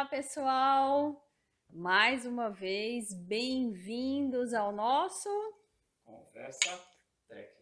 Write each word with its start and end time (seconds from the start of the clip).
Olá, 0.00 0.08
pessoal! 0.08 1.30
Mais 1.68 2.24
uma 2.24 2.48
vez, 2.48 3.12
bem-vindos 3.12 4.54
ao 4.54 4.72
nosso 4.72 5.28
Conversa 6.02 6.80
Tech. 7.28 7.52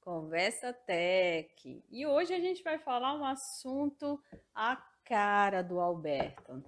Conversa 0.00 0.72
Tech. 0.72 1.84
E 1.88 2.04
hoje 2.04 2.34
a 2.34 2.40
gente 2.40 2.64
vai 2.64 2.80
falar 2.80 3.14
um 3.14 3.24
assunto 3.24 4.20
a 4.52 4.74
cara 5.04 5.62
do 5.62 5.78
Alberto. 5.78 6.64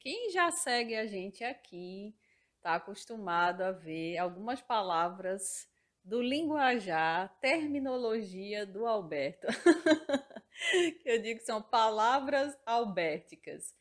Quem 0.00 0.30
já 0.30 0.50
segue 0.50 0.96
a 0.96 1.06
gente 1.06 1.44
aqui 1.44 2.16
está 2.56 2.76
acostumado 2.76 3.60
a 3.60 3.72
ver 3.72 4.16
algumas 4.16 4.62
palavras 4.62 5.68
do 6.02 6.22
linguajar, 6.22 7.28
terminologia 7.38 8.64
do 8.64 8.86
Alberto. 8.86 9.46
que 11.02 11.10
eu 11.10 11.20
digo 11.20 11.38
que 11.38 11.44
são 11.44 11.60
palavras 11.60 12.56
albérticas. 12.64 13.74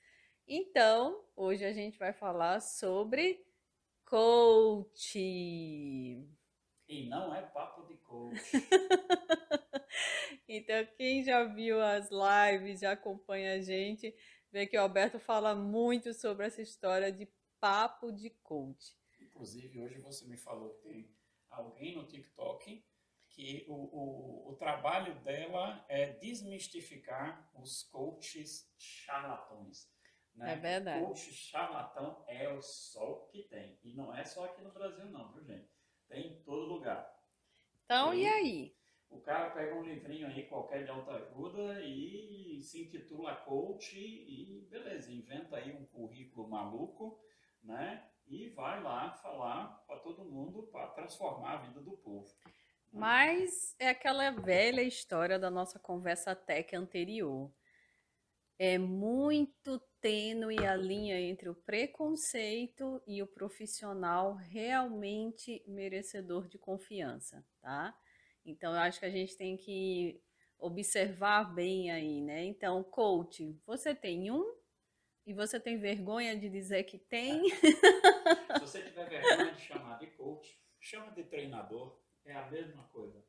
Então, 0.52 1.24
hoje 1.36 1.64
a 1.64 1.72
gente 1.72 2.00
vai 2.00 2.12
falar 2.12 2.60
sobre 2.60 3.46
coach. 4.04 5.20
E 6.88 7.08
não 7.08 7.36
é 7.36 7.44
papo 7.44 7.84
de 7.84 7.96
coach. 7.98 8.34
então, 10.50 10.84
quem 10.98 11.24
já 11.24 11.44
viu 11.44 11.80
as 11.80 12.10
lives, 12.10 12.80
já 12.80 12.94
acompanha 12.94 13.54
a 13.54 13.62
gente, 13.62 14.12
vê 14.52 14.66
que 14.66 14.76
o 14.76 14.82
Alberto 14.82 15.20
fala 15.20 15.54
muito 15.54 16.16
sobre 16.16 16.48
essa 16.48 16.64
história 16.64 17.12
de 17.12 17.32
papo 17.60 18.12
de 18.12 18.32
coach. 18.42 18.98
Inclusive, 19.22 19.80
hoje 19.80 20.00
você 20.00 20.26
me 20.26 20.36
falou 20.36 20.74
que 20.74 20.82
tem 20.82 21.16
alguém 21.52 21.96
no 21.96 22.08
TikTok 22.08 22.84
que 23.28 23.66
o, 23.68 23.76
o, 23.76 24.50
o 24.50 24.56
trabalho 24.56 25.14
dela 25.22 25.86
é 25.88 26.14
desmistificar 26.14 27.52
os 27.54 27.84
coaches 27.84 28.68
charlatões. 28.80 29.88
Né? 30.40 30.54
É 30.54 30.56
verdade. 30.56 31.06
Coach 31.06 31.34
charlatão 31.34 32.24
é 32.26 32.48
o 32.48 32.62
só 32.62 33.28
que 33.30 33.44
tem. 33.44 33.78
E 33.84 33.94
não 33.94 34.16
é 34.16 34.24
só 34.24 34.46
aqui 34.46 34.62
no 34.62 34.72
Brasil, 34.72 35.06
não, 35.06 35.34
viu, 35.34 35.44
gente? 35.44 35.70
Tem 36.08 36.28
em 36.28 36.44
todo 36.44 36.74
lugar. 36.74 37.14
Então, 37.84 38.14
e, 38.14 38.24
e 38.24 38.28
aí? 38.28 38.76
O 39.10 39.20
cara 39.20 39.50
pega 39.50 39.76
um 39.76 39.84
livrinho 39.84 40.28
aí 40.28 40.48
qualquer 40.48 40.86
de 40.86 40.92
autoajuda 40.92 41.82
e 41.84 42.62
se 42.62 42.84
intitula 42.84 43.36
coach 43.36 43.98
e 43.98 44.66
beleza, 44.70 45.12
inventa 45.12 45.58
aí 45.58 45.76
um 45.76 45.86
currículo 45.88 46.48
maluco, 46.48 47.20
né? 47.62 48.08
E 48.26 48.50
vai 48.52 48.82
lá 48.82 49.12
falar 49.12 49.84
para 49.88 50.00
todo 50.00 50.24
mundo 50.24 50.68
para 50.72 50.88
transformar 50.92 51.54
a 51.54 51.58
vida 51.58 51.82
do 51.82 51.98
povo. 51.98 52.34
Mas 52.94 53.76
é 53.78 53.90
aquela 53.90 54.32
velha 54.32 54.82
história 54.84 55.38
da 55.38 55.50
nossa 55.50 55.80
conversa 55.80 56.34
tech 56.34 56.76
anterior. 56.76 57.52
É 58.58 58.78
muito 58.78 59.82
tênue 60.02 60.66
a 60.66 60.76
linha 60.76 61.20
entre 61.20 61.50
o 61.50 61.56
preconceito 61.56 63.02
e 63.06 63.22
o 63.22 63.28
profissional 63.28 64.36
realmente 64.36 65.64
merecedor 65.68 66.48
de 66.48 66.58
confiança, 66.58 67.46
tá? 67.62 67.98
Então, 68.46 68.74
eu 68.74 68.80
acho 68.80 69.00
que 69.00 69.06
a 69.06 69.12
gente 69.12 69.36
tem 69.38 69.58
que 69.58 70.22
observar 70.58 71.54
bem 71.54 71.92
aí, 71.92 72.22
né? 72.22 72.44
Então, 72.46 72.84
coach, 72.84 73.60
você 73.66 73.94
tem 73.94 74.32
um 74.32 74.58
e 75.26 75.34
você 75.34 75.60
tem 75.60 75.78
vergonha 75.78 76.38
de 76.38 76.50
dizer 76.50 76.84
que 76.84 76.98
tem? 76.98 77.44
Se 78.58 78.60
você 78.60 78.82
tiver 78.82 79.08
vergonha 79.08 79.54
de 79.54 79.62
chamar 79.62 80.00
de 80.00 80.08
coach, 80.08 80.60
chama 80.80 81.12
de 81.12 81.24
treinador, 81.24 82.00
é 82.26 82.34
a 82.34 82.50
mesma 82.50 82.84
coisa. 82.90 83.24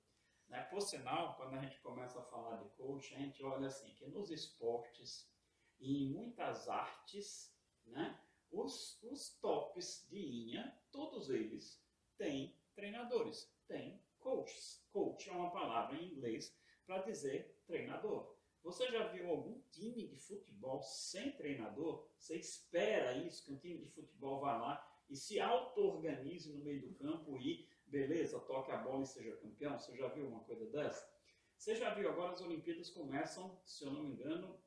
Né? 0.49 0.63
Por 0.65 0.81
sinal, 0.81 1.37
quando 1.37 1.55
a 1.55 1.63
gente 1.63 1.79
começa 1.81 2.19
a 2.19 2.25
falar 2.25 2.57
de 2.57 2.69
coach, 2.71 3.15
a 3.15 3.19
gente 3.19 3.43
olha 3.43 3.69
assim, 3.69 3.95
que 3.95 4.07
nos 4.07 4.31
esportes 4.31 5.31
em 5.81 6.11
muitas 6.11 6.69
artes, 6.69 7.55
né, 7.87 8.19
os, 8.51 9.01
os 9.03 9.39
tops 9.41 10.07
de 10.11 10.21
linha, 10.21 10.77
todos 10.91 11.31
eles 11.31 11.83
têm 12.17 12.57
treinadores, 12.75 13.53
têm 13.67 14.03
coaches. 14.19 14.85
Coach 14.93 15.29
é 15.29 15.33
uma 15.33 15.51
palavra 15.51 15.97
em 15.97 16.13
inglês 16.13 16.55
para 16.87 17.03
dizer 17.03 17.57
treinador. 17.67 18.37
Você 18.63 18.91
já 18.91 19.09
viu 19.09 19.31
algum 19.31 19.59
time 19.71 20.07
de 20.09 20.17
futebol 20.17 20.83
sem 20.83 21.33
treinador? 21.33 22.07
Você 22.19 22.37
espera 22.37 23.17
isso, 23.17 23.45
que 23.45 23.53
um 23.53 23.59
time 23.59 23.79
de 23.79 23.91
futebol 23.91 24.41
vá 24.41 24.57
lá 24.59 25.03
e 25.09 25.17
se 25.17 25.41
auto-organize 25.41 26.53
no 26.53 26.63
meio 26.63 26.83
do 26.83 26.95
campo 26.95 27.39
e, 27.39 27.67
beleza, 27.87 28.39
toque 28.41 28.71
a 28.71 28.77
bola 28.77 29.03
e 29.03 29.07
seja 29.07 29.37
campeão? 29.37 29.79
Você 29.79 29.97
já 29.97 30.09
viu 30.09 30.29
uma 30.29 30.45
coisa 30.45 30.67
dessa? 30.67 31.09
Você 31.57 31.75
já 31.75 31.95
viu 31.95 32.11
agora 32.11 32.33
as 32.33 32.41
Olimpíadas 32.41 32.91
começam, 32.91 33.59
se 33.65 33.85
eu 33.85 33.93
não 33.93 34.03
me 34.03 34.13
engano, 34.13 34.59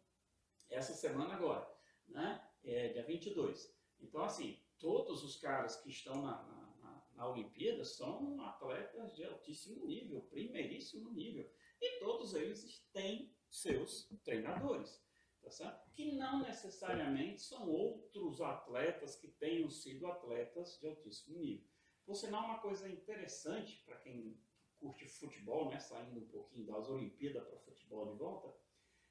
essa 0.73 0.93
semana 0.93 1.33
agora, 1.35 1.67
né? 2.07 2.45
É, 2.63 2.89
dia 2.89 3.03
22. 3.03 3.73
Então, 3.99 4.23
assim, 4.23 4.59
todos 4.79 5.23
os 5.23 5.37
caras 5.37 5.75
que 5.81 5.89
estão 5.89 6.21
na, 6.21 6.43
na, 6.43 6.75
na, 6.81 7.07
na 7.15 7.29
Olimpíada 7.29 7.85
são 7.85 8.41
atletas 8.41 9.15
de 9.15 9.23
altíssimo 9.23 9.85
nível, 9.85 10.21
primeiríssimo 10.23 11.11
nível. 11.11 11.49
E 11.81 11.99
todos 11.99 12.33
eles 12.33 12.87
têm 12.91 13.35
seus 13.49 14.09
treinadores, 14.23 15.01
tá 15.41 15.51
certo? 15.51 15.91
Que 15.93 16.13
não 16.13 16.41
necessariamente 16.41 17.41
são 17.41 17.69
outros 17.69 18.41
atletas 18.41 19.15
que 19.15 19.27
tenham 19.27 19.69
sido 19.69 20.07
atletas 20.07 20.79
de 20.79 20.87
altíssimo 20.87 21.37
nível. 21.39 21.67
Por 22.05 22.15
sinal, 22.15 22.45
uma 22.45 22.59
coisa 22.59 22.89
interessante 22.89 23.81
para 23.85 23.97
quem 23.99 24.37
curte 24.79 25.07
futebol, 25.07 25.69
né, 25.69 25.79
saindo 25.79 26.19
um 26.19 26.27
pouquinho 26.27 26.65
das 26.65 26.89
Olimpíadas 26.89 27.47
para 27.47 27.59
futebol 27.59 28.11
de 28.11 28.17
volta, 28.17 28.53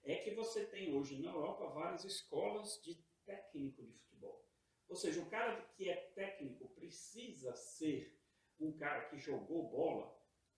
é 0.05 0.17
que 0.17 0.35
você 0.35 0.65
tem 0.67 0.95
hoje 0.95 1.21
na 1.21 1.31
Europa 1.31 1.69
várias 1.69 2.05
escolas 2.05 2.81
de 2.83 2.97
técnico 3.25 3.83
de 3.85 3.93
futebol. 3.93 4.45
Ou 4.89 4.97
seja, 4.97 5.21
o 5.21 5.31
cara 5.31 5.63
que 5.77 5.89
é 5.89 5.97
técnico 6.15 6.69
precisa 6.71 7.55
ser 7.55 8.19
um 8.59 8.73
cara 8.73 9.09
que 9.09 9.19
jogou 9.19 9.69
bola? 9.69 10.15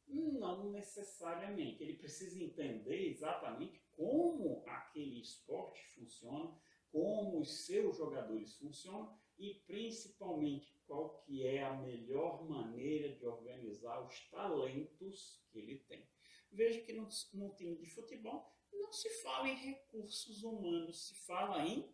Não 0.07 0.71
necessariamente. 0.71 1.83
Ele 1.83 1.95
precisa 1.95 2.43
entender 2.43 3.09
exatamente 3.09 3.81
como 3.93 4.65
aquele 4.67 5.21
esporte 5.21 5.83
funciona, 5.95 6.59
como 6.91 7.41
os 7.41 7.65
seus 7.67 7.97
jogadores 7.97 8.57
funcionam 8.57 9.19
e 9.39 9.55
principalmente 9.67 10.79
qual 10.87 11.23
que 11.23 11.47
é 11.47 11.63
a 11.63 11.75
melhor 11.75 12.49
maneira 12.49 13.15
de 13.15 13.27
organizar 13.27 14.01
os 14.05 14.29
talentos 14.31 15.45
que 15.51 15.59
ele 15.59 15.79
tem. 15.89 16.07
Veja 16.55 16.81
que 16.83 16.93
no, 16.93 17.09
no 17.35 17.55
time 17.55 17.77
de 17.77 17.87
futebol 17.91 18.55
não 18.73 18.93
se 18.93 19.11
fala 19.23 19.49
em 19.49 19.57
recursos 19.57 20.43
humanos, 20.45 21.09
se 21.09 21.15
fala 21.27 21.65
em 21.67 21.93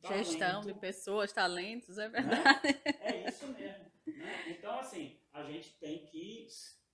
talento, 0.00 0.24
gestão 0.24 0.60
de 0.62 0.74
pessoas, 0.74 1.32
talentos, 1.32 1.96
é 1.96 2.08
né? 2.08 2.20
verdade. 2.20 2.66
Né? 2.66 2.94
É 3.00 3.28
isso 3.28 3.46
mesmo. 3.48 3.92
Né? 4.06 4.50
Então, 4.50 4.78
assim, 4.78 5.20
a 5.32 5.44
gente 5.44 5.78
tem 5.78 6.04
que 6.06 6.48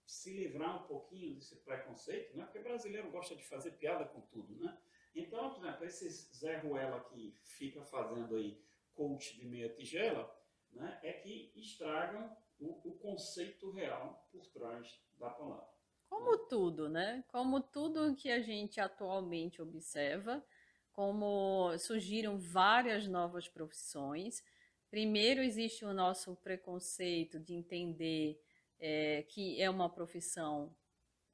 se 0.06 0.34
livrar 0.34 0.84
um 0.84 0.86
pouquinho 0.86 1.34
desse 1.34 1.56
preconceito, 1.56 2.36
né? 2.36 2.44
porque 2.44 2.58
brasileiro 2.58 3.10
gosta 3.10 3.34
de 3.34 3.44
fazer 3.44 3.72
piada 3.72 4.04
com 4.04 4.20
tudo. 4.20 4.54
Né? 4.62 4.78
Então, 5.14 5.54
por 5.54 5.64
exemplo, 5.64 5.86
esses 5.86 6.30
Zé 6.36 6.58
Ruela 6.58 7.00
que 7.04 7.38
fica 7.42 7.82
fazendo 7.84 8.36
aí 8.36 8.62
coach 8.94 9.34
de 9.36 9.46
meia 9.46 9.70
tigela, 9.70 10.30
né? 10.70 11.00
é 11.02 11.12
que 11.14 11.52
estragam 11.56 12.36
o, 12.58 12.90
o 12.90 12.98
conceito 12.98 13.70
real 13.70 14.28
por 14.30 14.46
trás 14.48 15.00
da 15.18 15.30
palavra. 15.30 15.71
Como 16.12 16.36
tudo, 16.36 16.90
né? 16.90 17.24
Como 17.28 17.58
tudo 17.58 18.14
que 18.14 18.30
a 18.30 18.42
gente 18.42 18.78
atualmente 18.78 19.62
observa, 19.62 20.44
como 20.92 21.74
surgiram 21.78 22.38
várias 22.38 23.08
novas 23.08 23.48
profissões. 23.48 24.44
Primeiro, 24.90 25.42
existe 25.42 25.86
o 25.86 25.94
nosso 25.94 26.36
preconceito 26.36 27.40
de 27.40 27.54
entender 27.54 28.38
é, 28.78 29.22
que 29.22 29.58
é 29.58 29.70
uma 29.70 29.88
profissão 29.88 30.76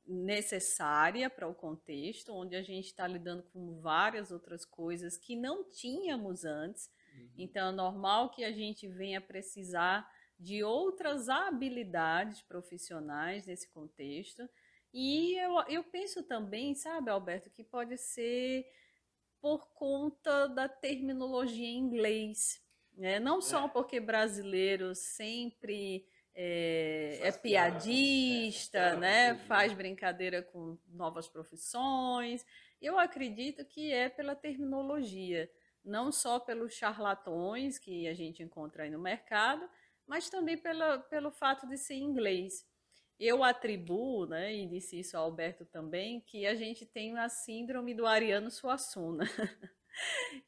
necessária 0.07 1.29
para 1.29 1.49
o 1.49 1.55
contexto, 1.57 2.33
onde 2.33 2.55
a 2.55 2.63
gente 2.63 2.87
está 2.87 3.05
lidando 3.05 3.43
com 3.53 3.81
várias 3.81 4.31
outras 4.31 4.65
coisas 4.65 5.19
que 5.19 5.35
não 5.35 5.69
tínhamos 5.69 6.45
antes. 6.45 6.89
Uhum. 7.17 7.31
Então, 7.37 7.71
é 7.71 7.73
normal 7.73 8.31
que 8.31 8.45
a 8.45 8.53
gente 8.53 8.87
venha 8.87 9.21
precisar 9.21 10.09
de 10.39 10.63
outras 10.63 11.29
habilidades 11.29 12.41
profissionais 12.43 13.45
nesse 13.45 13.69
contexto. 13.71 14.49
E 14.93 15.35
eu, 15.39 15.61
eu 15.69 15.85
penso 15.85 16.23
também, 16.23 16.75
sabe, 16.75 17.11
Alberto, 17.11 17.51
que 17.51 17.63
pode 17.63 17.97
ser 17.99 18.67
por 19.41 19.69
conta 19.75 20.49
da 20.49 20.69
terminologia 20.69 21.67
em 21.67 21.79
inglês. 21.79 22.63
Né? 22.97 23.21
Não 23.21 23.41
só 23.41 23.67
é. 23.67 23.69
porque 23.69 24.01
brasileiro 24.01 24.95
sempre 24.95 26.05
é, 26.35 27.21
é 27.23 27.33
piadista, 27.33 28.79
é, 28.79 28.97
né? 28.97 29.35
faz 29.47 29.73
brincadeira 29.73 30.43
com 30.43 30.79
novas 30.89 31.29
profissões. 31.29 32.45
Eu 32.81 32.99
acredito 32.99 33.65
que 33.65 33.93
é 33.93 34.09
pela 34.09 34.35
terminologia, 34.35 35.51
não 35.85 36.11
só 36.13 36.39
pelos 36.39 36.75
charlatões 36.75 37.79
que 37.79 38.09
a 38.09 38.15
gente 38.15 38.43
encontra 38.43 38.85
aí 38.85 38.91
no 38.91 38.99
mercado, 38.99 39.69
mas 40.07 40.31
também 40.31 40.57
pela, 40.57 40.99
pelo 40.99 41.31
fato 41.31 41.69
de 41.69 41.77
ser 41.77 41.97
inglês. 41.97 42.67
Eu 43.19 43.43
atribuo, 43.43 44.27
né, 44.27 44.55
e 44.55 44.67
disse 44.67 45.01
isso 45.01 45.17
ao 45.17 45.25
Alberto 45.25 45.65
também, 45.65 46.21
que 46.21 46.47
a 46.47 46.55
gente 46.55 46.87
tem 46.87 47.19
a 47.19 47.29
síndrome 47.29 47.95
do 47.95 48.07
Ariano 48.07 48.51
Suassuna. 48.51 49.25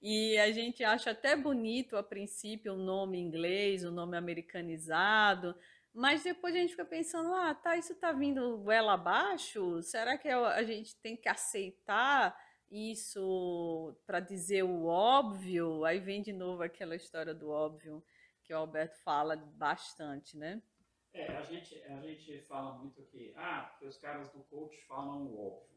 E 0.00 0.38
a 0.38 0.52
gente 0.52 0.84
acha 0.84 1.10
até 1.10 1.34
bonito 1.34 1.96
a 1.96 2.02
princípio 2.04 2.74
o 2.74 2.78
nome 2.78 3.18
inglês, 3.18 3.84
o 3.84 3.90
nome 3.90 4.16
americanizado, 4.16 5.56
mas 5.92 6.22
depois 6.22 6.54
a 6.54 6.58
gente 6.58 6.70
fica 6.70 6.84
pensando, 6.84 7.34
ah, 7.34 7.54
tá, 7.54 7.76
isso 7.76 7.94
tá 7.96 8.12
vindo 8.12 8.58
goela 8.58 8.94
abaixo? 8.94 9.82
Será 9.82 10.16
que 10.16 10.28
a 10.28 10.62
gente 10.62 10.94
tem 10.96 11.16
que 11.16 11.28
aceitar 11.28 12.36
isso 12.70 13.96
para 14.06 14.20
dizer 14.20 14.62
o 14.62 14.86
óbvio? 14.86 15.84
Aí 15.84 15.98
vem 15.98 16.22
de 16.22 16.32
novo 16.32 16.62
aquela 16.62 16.94
história 16.94 17.34
do 17.34 17.50
óbvio 17.50 18.02
que 18.44 18.54
o 18.54 18.56
Alberto 18.56 18.98
fala 19.02 19.36
bastante, 19.36 20.36
né? 20.36 20.62
É, 21.12 21.26
a 21.36 21.42
gente, 21.42 21.82
a 21.82 22.00
gente 22.00 22.40
fala 22.42 22.78
muito 22.78 23.02
que, 23.04 23.32
ah, 23.36 23.74
que 23.78 23.86
os 23.86 23.98
caras 23.98 24.30
do 24.30 24.40
coach 24.44 24.80
falam 24.86 25.26
o 25.26 25.46
óbvio. 25.46 25.70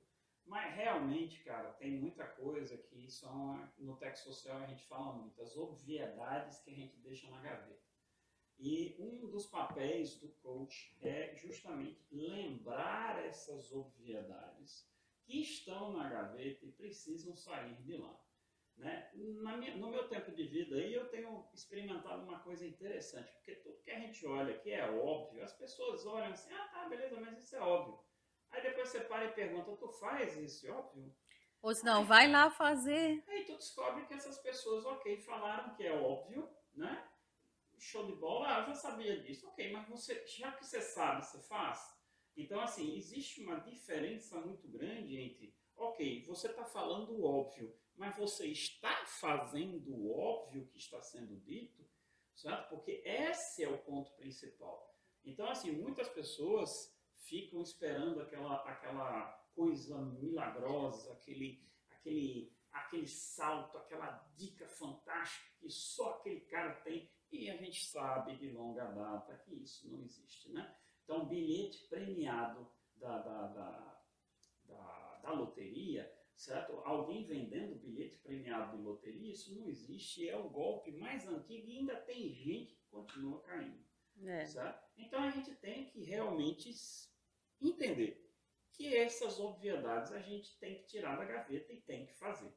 Mas 0.46 0.76
realmente, 0.76 1.44
cara, 1.44 1.72
tem 1.74 1.92
muita 1.92 2.26
coisa 2.26 2.78
que 2.78 3.10
são, 3.10 3.68
no 3.78 3.96
texto 3.96 4.26
social 4.26 4.58
a 4.58 4.68
gente 4.68 4.86
fala 4.86 5.14
muito, 5.14 5.42
as 5.42 5.56
obviedades 5.56 6.60
que 6.60 6.72
a 6.72 6.76
gente 6.76 6.98
deixa 6.98 7.30
na 7.30 7.42
gaveta. 7.42 7.82
E 8.60 8.96
um 9.00 9.28
dos 9.30 9.48
papéis 9.48 10.16
do 10.20 10.30
coach 10.42 10.96
é 11.02 11.36
justamente 11.36 12.06
lembrar 12.12 13.26
essas 13.26 13.72
obviedades 13.72 14.88
que 15.26 15.42
estão 15.42 15.94
na 15.94 16.10
gaveta 16.10 16.66
e 16.66 16.72
precisam 16.72 17.36
sair 17.36 17.76
de 17.82 17.98
lá. 17.98 18.20
Né? 18.78 19.10
Minha, 19.14 19.78
no 19.78 19.90
meu 19.90 20.08
tempo 20.08 20.32
de 20.32 20.48
vida 20.48 20.76
aí 20.76 20.94
eu 20.94 21.08
tenho 21.10 21.48
experimentado 21.54 22.24
uma 22.24 22.40
coisa 22.40 22.66
interessante, 22.66 23.32
porque 23.34 23.56
tudo 23.56 23.82
que 23.82 23.92
a 23.92 24.00
gente 24.00 24.26
olha 24.26 24.58
que 24.58 24.72
é 24.72 24.90
óbvio, 24.90 25.44
as 25.44 25.54
pessoas 25.54 26.06
olham 26.06 26.32
assim, 26.32 26.52
ah 26.54 26.68
tá, 26.68 26.90
beleza, 26.90 27.20
mas 27.20 27.38
isso 27.38 27.56
é 27.56 27.60
óbvio. 27.60 28.00
Aí 28.50 28.62
depois 28.62 28.90
você 28.90 29.02
para 29.02 29.26
e 29.26 29.34
pergunta, 29.34 29.76
tu 29.78 29.90
faz 29.90 30.38
isso, 30.38 30.68
é 30.68 30.72
óbvio? 30.72 31.16
Ou 31.62 31.74
se 31.74 31.86
não, 31.86 32.04
vai 32.04 32.30
lá 32.30 32.52
fazer. 32.52 33.24
Aí 33.28 33.46
tu 33.46 33.56
descobre 33.56 34.06
que 34.06 34.14
essas 34.14 34.38
pessoas, 34.40 34.86
ok, 34.86 35.18
falaram 35.22 35.74
que 35.76 35.84
é 35.84 35.94
óbvio, 35.94 36.50
né? 36.74 37.08
Show 37.80 38.06
de 38.06 38.14
bola, 38.14 38.48
ah, 38.48 38.60
eu 38.60 38.68
já 38.68 38.76
sabia 38.76 39.20
disso, 39.22 39.48
ok, 39.48 39.72
mas 39.72 39.88
você, 39.88 40.26
já 40.28 40.52
que 40.52 40.66
você 40.66 40.82
sabe, 40.82 41.26
você 41.26 41.40
faz? 41.40 41.94
Então, 42.36 42.60
assim, 42.62 42.96
existe 42.96 43.42
uma 43.44 43.60
diferença 43.60 44.40
muito 44.40 44.68
grande 44.68 45.18
entre, 45.18 45.56
ok, 45.76 46.26
você 46.26 46.48
está 46.48 46.66
falando 46.66 47.14
o 47.14 47.24
óbvio, 47.26 47.76
mas 47.96 48.18
você 48.18 48.48
está 48.48 49.06
fazendo 49.06 49.92
o 49.92 50.18
óbvio 50.18 50.68
que 50.68 50.78
está 50.78 51.02
sendo 51.02 51.36
dito, 51.42 51.86
certo? 52.36 52.70
Porque 52.70 53.04
esse 53.06 53.64
é 53.64 53.70
o 53.70 53.78
ponto 53.78 54.12
principal. 54.14 54.94
Então, 55.24 55.48
assim, 55.50 55.72
muitas 55.72 56.10
pessoas 56.10 56.94
ficam 57.16 57.62
esperando 57.62 58.20
aquela, 58.22 58.56
aquela 58.70 59.32
coisa 59.56 59.98
milagrosa, 60.02 61.14
aquele, 61.14 61.64
aquele, 61.90 62.52
aquele 62.72 63.08
salto, 63.08 63.78
aquela 63.78 64.12
dica 64.36 64.68
fantástica 64.68 65.50
que 65.60 65.70
só 65.70 66.16
aquele 66.16 66.42
cara 66.42 66.74
tem. 66.82 67.10
E 67.32 67.50
a 67.50 67.58
gente 67.58 67.86
sabe 67.86 68.36
de 68.36 68.52
longa 68.52 68.86
data 68.86 69.38
que 69.38 69.56
isso 69.56 69.90
não 69.90 70.04
existe. 70.04 70.52
Né? 70.52 70.76
Então, 71.04 71.26
bilhete 71.26 71.88
premiado 71.88 72.70
da, 72.96 73.20
da, 73.20 73.48
da, 73.48 74.02
da, 74.66 75.20
da 75.24 75.32
loteria, 75.32 76.12
certo? 76.36 76.74
Alguém 76.84 77.26
vendendo 77.26 77.76
bilhete 77.76 78.18
premiado 78.18 78.78
de 78.78 78.84
loteria, 78.84 79.32
isso 79.32 79.56
não 79.56 79.68
existe. 79.68 80.28
É 80.28 80.38
o 80.38 80.50
golpe 80.50 80.92
mais 80.92 81.28
antigo 81.28 81.70
e 81.70 81.80
ainda 81.80 81.96
tem 81.96 82.30
gente 82.34 82.76
que 82.76 82.86
continua 82.90 83.42
caindo. 83.42 83.84
É. 84.24 84.46
Certo? 84.46 84.84
Então 84.98 85.24
a 85.24 85.32
gente 85.32 85.56
tem 85.56 85.86
que 85.86 86.04
realmente 86.04 86.72
entender 87.62 88.24
que 88.72 88.96
essas 88.96 89.40
obviedades 89.40 90.12
a 90.12 90.20
gente 90.20 90.58
tem 90.60 90.80
que 90.80 90.86
tirar 90.86 91.16
da 91.16 91.26
gaveta 91.26 91.72
e 91.72 91.82
tem 91.82 92.06
que 92.06 92.14
fazer. 92.14 92.52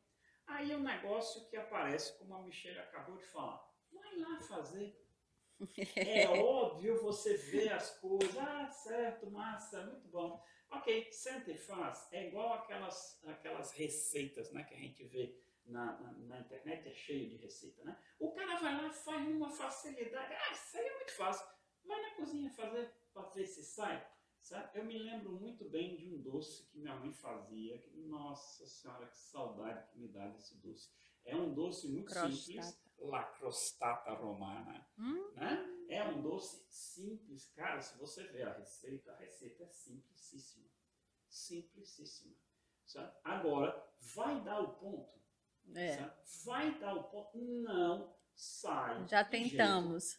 Aí 0.47 0.71
é 0.71 0.77
um 0.77 0.83
negócio 0.83 1.49
que 1.49 1.57
aparece, 1.57 2.17
como 2.19 2.35
a 2.35 2.43
Michelle 2.43 2.79
acabou 2.79 3.17
de 3.17 3.27
falar. 3.27 3.63
Vai 3.93 4.17
lá 4.19 4.41
fazer. 4.41 5.03
É 5.97 6.29
óbvio 6.29 7.03
você 7.03 7.35
ver 7.35 7.73
as 7.73 7.99
coisas. 7.99 8.37
Ah, 8.37 8.69
certo, 8.69 9.31
massa, 9.31 9.87
muito 9.87 10.07
bom. 10.09 10.43
Ok, 10.71 11.13
senta 11.13 11.51
e 11.51 11.57
faz. 11.57 12.09
É 12.13 12.29
igual 12.29 12.55
aquelas, 12.55 13.21
aquelas 13.25 13.73
receitas 13.73 14.51
né, 14.53 14.65
que 14.65 14.75
a 14.75 14.79
gente 14.79 15.05
vê 15.05 15.39
na, 15.65 16.01
na, 16.01 16.13
na, 16.13 16.41
internet, 16.41 16.89
é 16.89 16.93
cheio 16.93 17.29
de 17.29 17.37
receita. 17.37 17.85
Né? 17.85 17.97
O 18.19 18.33
cara 18.33 18.59
vai 18.59 18.83
lá 18.83 18.91
faz 18.91 19.29
uma 19.29 19.51
facilidade. 19.51 20.35
Ah, 20.35 20.53
isso 20.53 20.77
aí 20.77 20.87
é 20.87 20.95
muito 20.95 21.13
fácil. 21.13 21.47
Vai 21.85 22.01
na 22.03 22.11
cozinha 22.17 22.51
fazer 22.51 22.93
para 23.13 23.29
ver 23.29 23.47
se 23.47 23.65
sai. 23.65 24.07
Sabe? 24.41 24.79
Eu 24.79 24.85
me 24.85 24.99
lembro 24.99 25.33
muito 25.33 25.69
bem 25.69 25.97
de 25.97 26.09
um 26.09 26.21
doce 26.21 26.67
que 26.69 26.79
minha 26.79 26.95
mãe 26.95 27.13
fazia. 27.13 27.79
Que, 27.79 27.97
nossa 28.03 28.67
senhora, 28.67 29.07
que 29.07 29.17
saudade 29.17 29.89
que 29.91 29.99
me 29.99 30.09
dá 30.09 30.29
desse 30.29 30.57
doce. 30.59 30.91
É 31.25 31.35
um 31.35 31.53
doce 31.53 31.89
muito 31.89 32.13
simples, 32.13 32.81
la 32.99 33.23
crostata 33.25 34.13
romana. 34.13 34.87
Hum? 34.99 35.33
Né? 35.35 35.87
É 35.89 36.05
um 36.05 36.21
doce 36.21 36.67
simples. 36.71 37.53
Cara, 37.55 37.81
se 37.81 37.97
você 37.99 38.25
ver 38.25 38.49
a 38.49 38.53
receita, 38.53 39.13
a 39.13 39.17
receita 39.17 39.65
é 39.65 39.69
simplicíssima. 39.69 40.67
Simplicíssima. 41.29 42.35
Sabe? 42.85 43.13
Agora, 43.25 43.89
vai 44.15 44.41
dar 44.43 44.61
o 44.61 44.75
ponto? 44.75 45.17
É. 45.75 46.11
Vai 46.45 46.79
dar 46.79 46.95
o 46.95 47.05
ponto? 47.05 47.39
Não 47.39 48.17
sai. 48.35 49.09
Já 49.09 49.25
tentamos. 49.25 50.19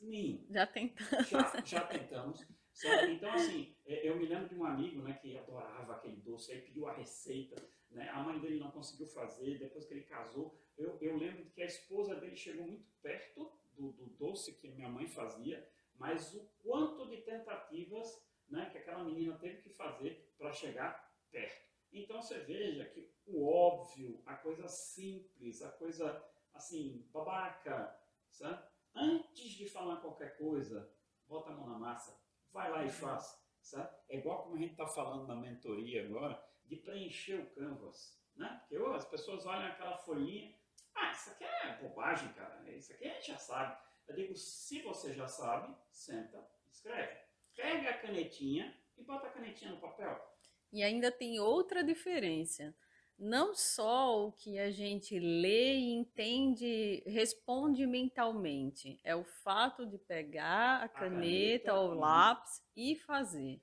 Já 0.49 0.67
tentamos. 0.67 1.29
Já, 1.29 1.61
já 1.63 1.81
tentamos. 1.87 2.45
Certo? 2.77 3.09
Então, 3.09 3.33
assim, 3.33 3.75
é, 3.87 4.07
eu 4.07 4.15
me 4.17 4.27
lembro 4.27 4.47
de 4.47 4.53
um 4.53 4.63
amigo 4.63 5.01
né, 5.01 5.17
que 5.19 5.35
adorava 5.35 5.93
aquele 5.93 6.17
doce, 6.17 6.51
aí 6.51 6.61
pediu 6.61 6.87
a 6.87 6.93
receita, 6.93 7.55
né? 7.89 8.07
a 8.09 8.21
mãe 8.21 8.39
dele 8.39 8.59
não 8.59 8.69
conseguiu 8.69 9.07
fazer, 9.07 9.57
depois 9.57 9.87
que 9.87 9.95
ele 9.95 10.03
casou, 10.03 10.55
eu, 10.77 10.95
eu 11.01 11.17
lembro 11.17 11.49
que 11.49 11.63
a 11.63 11.65
esposa 11.65 12.15
dele 12.17 12.35
chegou 12.35 12.67
muito 12.67 12.87
perto 13.01 13.51
do, 13.73 13.93
do 13.93 14.05
doce 14.11 14.53
que 14.53 14.69
minha 14.69 14.89
mãe 14.89 15.07
fazia, 15.07 15.67
mas 15.95 16.35
o 16.35 16.47
quanto 16.61 17.09
de 17.09 17.17
tentativas 17.23 18.23
né, 18.47 18.69
que 18.71 18.77
aquela 18.77 19.03
menina 19.03 19.35
teve 19.39 19.63
que 19.63 19.71
fazer 19.71 20.31
para 20.37 20.53
chegar 20.53 21.11
perto. 21.31 21.65
Então 21.91 22.21
você 22.21 22.37
veja 22.41 22.85
que 22.85 23.11
o 23.25 23.43
óbvio, 23.43 24.21
a 24.23 24.35
coisa 24.35 24.67
simples, 24.67 25.63
a 25.63 25.71
coisa 25.71 26.23
assim, 26.53 27.09
babaca, 27.11 27.99
sabe? 28.29 28.63
antes 28.93 29.49
de 29.49 29.67
falar 29.67 29.97
qualquer 29.97 30.37
coisa, 30.37 30.93
bota 31.27 31.49
a 31.49 31.55
mão 31.55 31.67
na 31.67 31.79
massa, 31.79 32.26
vai 32.51 32.71
lá 32.71 32.83
e 32.83 32.89
faz. 32.89 33.37
Sabe? 33.61 33.89
É 34.09 34.17
igual 34.17 34.43
como 34.43 34.55
a 34.55 34.59
gente 34.59 34.71
está 34.71 34.87
falando 34.87 35.27
na 35.27 35.35
mentoria 35.35 36.05
agora, 36.05 36.41
de 36.65 36.77
preencher 36.77 37.39
o 37.39 37.49
canvas. 37.51 38.17
Né? 38.35 38.61
Porque 38.61 38.77
oh, 38.77 38.93
as 38.93 39.05
pessoas 39.05 39.45
olham 39.45 39.65
aquela 39.67 39.97
folhinha, 39.97 40.55
ah, 40.95 41.11
isso 41.11 41.29
aqui 41.31 41.43
é 41.43 41.77
bobagem, 41.81 42.31
cara, 42.33 42.63
isso 42.71 42.93
aqui 42.93 43.05
a 43.05 43.13
gente 43.13 43.27
já 43.27 43.37
sabe. 43.37 43.77
Eu 44.07 44.15
digo, 44.15 44.35
se 44.35 44.81
você 44.81 45.13
já 45.13 45.27
sabe, 45.27 45.75
senta, 45.91 46.49
escreve. 46.71 47.17
Pega 47.55 47.89
a 47.89 47.97
canetinha 47.97 48.75
e 48.97 49.03
bota 49.03 49.27
a 49.27 49.31
canetinha 49.31 49.71
no 49.71 49.81
papel. 49.81 50.37
E 50.71 50.83
ainda 50.83 51.11
tem 51.11 51.39
outra 51.39 51.83
diferença 51.83 52.75
não 53.17 53.55
só 53.55 54.27
o 54.27 54.31
que 54.31 54.59
a 54.59 54.69
gente 54.69 55.19
lê 55.19 55.75
e 55.75 55.93
entende, 55.93 57.03
responde 57.07 57.85
mentalmente, 57.87 58.99
é 59.03 59.15
o 59.15 59.23
fato 59.23 59.85
de 59.85 59.97
pegar 59.97 60.83
a 60.83 60.87
caneta, 60.87 61.73
ou 61.73 61.91
o 61.91 61.93
lápis 61.95 62.61
e 62.75 62.95
fazer. 62.95 63.59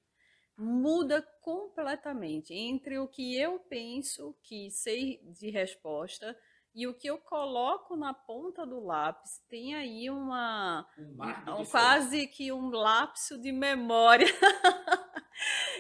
Muda 0.57 1.23
completamente 1.41 2.55
entre 2.55 2.99
o 2.99 3.09
que 3.09 3.37
eu 3.37 3.59
penso 3.59 4.37
que 4.43 4.71
sei 4.71 5.21
de 5.25 5.51
resposta 5.51 6.37
e 6.75 6.87
o 6.87 6.95
que 6.95 7.09
eu 7.09 7.19
coloco 7.19 7.97
na 7.97 8.13
ponta 8.13 8.67
do 8.67 8.81
lápis. 8.81 9.41
Tem 9.49 9.75
aí 9.75 10.11
uma 10.11 10.87
um, 10.99 11.61
um 11.61 11.65
quase 11.65 12.27
que 12.27 12.51
um 12.51 12.71
lapso 12.71 13.39
de 13.39 13.53
memória 13.53 14.27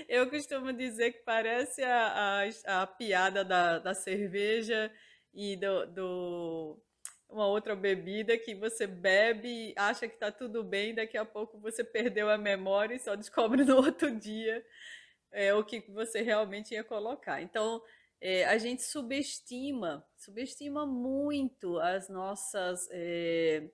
Eu 0.08 0.28
costumo 0.28 0.72
dizer 0.72 1.12
que 1.12 1.22
parece 1.24 1.82
a, 1.82 2.42
a, 2.66 2.82
a 2.82 2.86
piada 2.86 3.44
da, 3.44 3.78
da 3.78 3.94
cerveja 3.94 4.92
e 5.32 5.56
do, 5.56 5.86
do, 5.86 6.82
uma 7.28 7.46
outra 7.46 7.74
bebida 7.74 8.38
que 8.38 8.54
você 8.54 8.86
bebe, 8.86 9.74
acha 9.76 10.06
que 10.06 10.14
está 10.14 10.30
tudo 10.30 10.62
bem, 10.62 10.94
daqui 10.94 11.16
a 11.16 11.24
pouco 11.24 11.58
você 11.58 11.82
perdeu 11.82 12.30
a 12.30 12.38
memória 12.38 12.94
e 12.94 13.00
só 13.00 13.14
descobre 13.16 13.64
no 13.64 13.76
outro 13.84 14.10
dia 14.16 14.64
é, 15.32 15.52
o 15.52 15.64
que 15.64 15.80
você 15.90 16.22
realmente 16.22 16.74
ia 16.74 16.84
colocar. 16.84 17.42
Então, 17.42 17.82
é, 18.20 18.44
a 18.44 18.56
gente 18.56 18.82
subestima, 18.82 20.06
subestima 20.16 20.86
muito 20.86 21.78
as 21.80 22.08
nossas 22.08 22.88
é, 22.92 23.68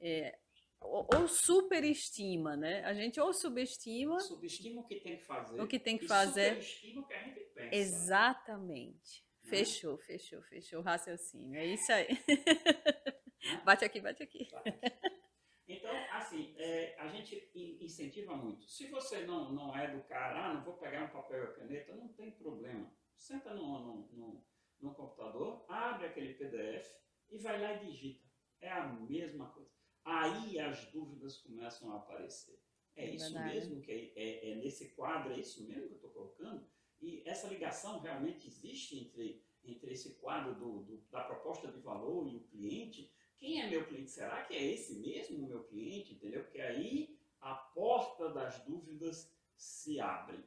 é, 0.00 0.38
ou, 0.80 1.06
ou 1.14 1.28
superestima, 1.28 2.56
né? 2.56 2.84
A 2.84 2.94
gente 2.94 3.20
ou 3.20 3.32
subestima. 3.32 4.18
Subestima 4.20 4.80
o 4.80 4.86
que 4.86 5.00
tem 5.00 5.16
que 5.16 5.24
fazer. 5.24 5.60
O 5.60 5.66
que 5.66 5.78
tem 5.78 5.98
que 5.98 6.06
fazer. 6.06 6.62
Superestima 6.62 7.00
o 7.00 7.06
que 7.06 7.14
a 7.14 7.22
gente 7.22 7.40
pensa. 7.54 7.74
Exatamente. 7.74 9.24
Né? 9.44 9.50
Fechou, 9.50 9.98
fechou, 9.98 10.42
fechou 10.42 10.80
o 10.80 10.82
raciocínio. 10.82 11.58
É 11.58 11.66
isso 11.66 11.92
aí. 11.92 12.08
bate 13.64 13.84
aqui, 13.84 14.00
bate 14.00 14.22
aqui. 14.22 14.48
Então, 15.68 15.90
assim, 16.12 16.54
é, 16.58 16.94
a 16.96 17.08
gente 17.08 17.50
incentiva 17.80 18.36
muito. 18.36 18.64
Se 18.66 18.88
você 18.88 19.26
não, 19.26 19.52
não 19.52 19.76
é 19.76 19.90
do 19.90 20.02
cara, 20.04 20.46
ah, 20.46 20.54
não 20.54 20.64
vou 20.64 20.74
pegar 20.74 21.04
um 21.04 21.08
papel 21.08 21.44
e 21.44 21.54
caneta, 21.54 21.94
não 21.94 22.08
tem 22.08 22.30
problema. 22.30 22.92
Senta 23.16 23.52
no, 23.52 23.80
no, 23.80 24.08
no, 24.12 24.46
no 24.80 24.94
computador, 24.94 25.64
abre 25.68 26.06
aquele 26.06 26.34
PDF, 26.34 26.86
e 27.30 27.38
vai 27.38 27.60
lá 27.60 27.72
e 27.72 27.86
digita. 27.86 28.24
É 28.60 28.70
a 28.70 28.86
mesma 28.86 29.50
coisa. 29.50 29.70
Aí 30.06 30.58
as 30.60 30.84
dúvidas 30.92 31.38
começam 31.38 31.92
a 31.92 31.96
aparecer. 31.96 32.62
É, 32.94 33.06
é 33.06 33.10
isso 33.10 33.32
verdade. 33.32 33.54
mesmo 33.54 33.80
que 33.82 33.90
é, 33.90 34.12
é, 34.14 34.52
é, 34.52 34.54
nesse 34.54 34.90
quadro, 34.90 35.32
é 35.32 35.40
isso 35.40 35.66
mesmo 35.66 35.88
que 35.88 35.94
eu 35.94 35.96
estou 35.96 36.10
colocando? 36.10 36.64
E 37.00 37.22
essa 37.26 37.48
ligação 37.48 37.98
realmente 37.98 38.46
existe 38.46 38.96
entre, 38.98 39.44
entre 39.64 39.92
esse 39.92 40.14
quadro 40.14 40.54
do, 40.54 40.84
do, 40.84 40.98
da 41.10 41.24
proposta 41.24 41.66
de 41.72 41.80
valor 41.80 42.28
e 42.28 42.36
o 42.36 42.44
cliente? 42.44 43.12
Quem 43.36 43.60
é 43.60 43.68
meu 43.68 43.84
cliente? 43.84 44.12
Será 44.12 44.44
que 44.44 44.54
é 44.54 44.64
esse 44.64 45.00
mesmo 45.00 45.44
o 45.44 45.48
meu 45.48 45.64
cliente? 45.64 46.14
Entendeu? 46.14 46.44
Porque 46.44 46.60
aí 46.60 47.18
a 47.40 47.54
porta 47.54 48.30
das 48.30 48.64
dúvidas 48.64 49.34
se 49.56 50.00
abre. 50.00 50.44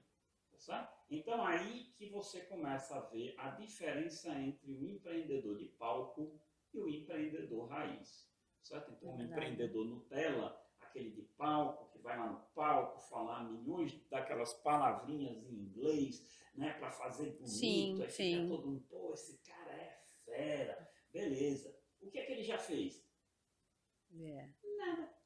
Tá 0.65 0.93
então 1.09 1.43
aí 1.45 1.85
que 1.95 2.09
você 2.09 2.41
começa 2.41 2.95
a 2.95 2.99
ver 2.99 3.33
a 3.37 3.51
diferença 3.51 4.29
entre 4.39 4.73
o 4.73 4.85
empreendedor 4.85 5.57
de 5.57 5.65
palco 5.65 6.39
e 6.73 6.79
o 6.79 6.87
empreendedor 6.87 7.67
raiz. 7.67 8.29
Certo? 8.63 8.91
Então, 8.91 9.15
o 9.15 9.21
empreendedor 9.21 9.85
Nutella, 9.85 10.61
aquele 10.81 11.11
de 11.11 11.21
palco, 11.21 11.89
que 11.91 11.99
vai 11.99 12.17
lá 12.17 12.27
no 12.27 12.39
palco 12.53 12.99
falar 13.09 13.43
milhões 13.43 13.93
daquelas 14.09 14.53
palavrinhas 14.53 15.43
em 15.43 15.53
inglês, 15.53 16.27
né, 16.55 16.73
para 16.73 16.91
fazer 16.91 17.31
bonito, 17.31 17.47
sim, 17.47 18.01
aí 18.01 18.09
sim. 18.09 18.49
todo 18.49 18.67
mundo, 18.67 18.85
pô, 18.89 19.13
esse 19.13 19.37
cara 19.39 19.71
é 19.71 20.01
fera, 20.25 20.91
beleza. 21.11 21.75
O 22.01 22.09
que 22.09 22.19
é 22.19 22.25
que 22.25 22.31
ele 22.33 22.43
já 22.43 22.57
fez? 22.57 23.03
É. 24.19 24.49
Nada. 24.77 25.19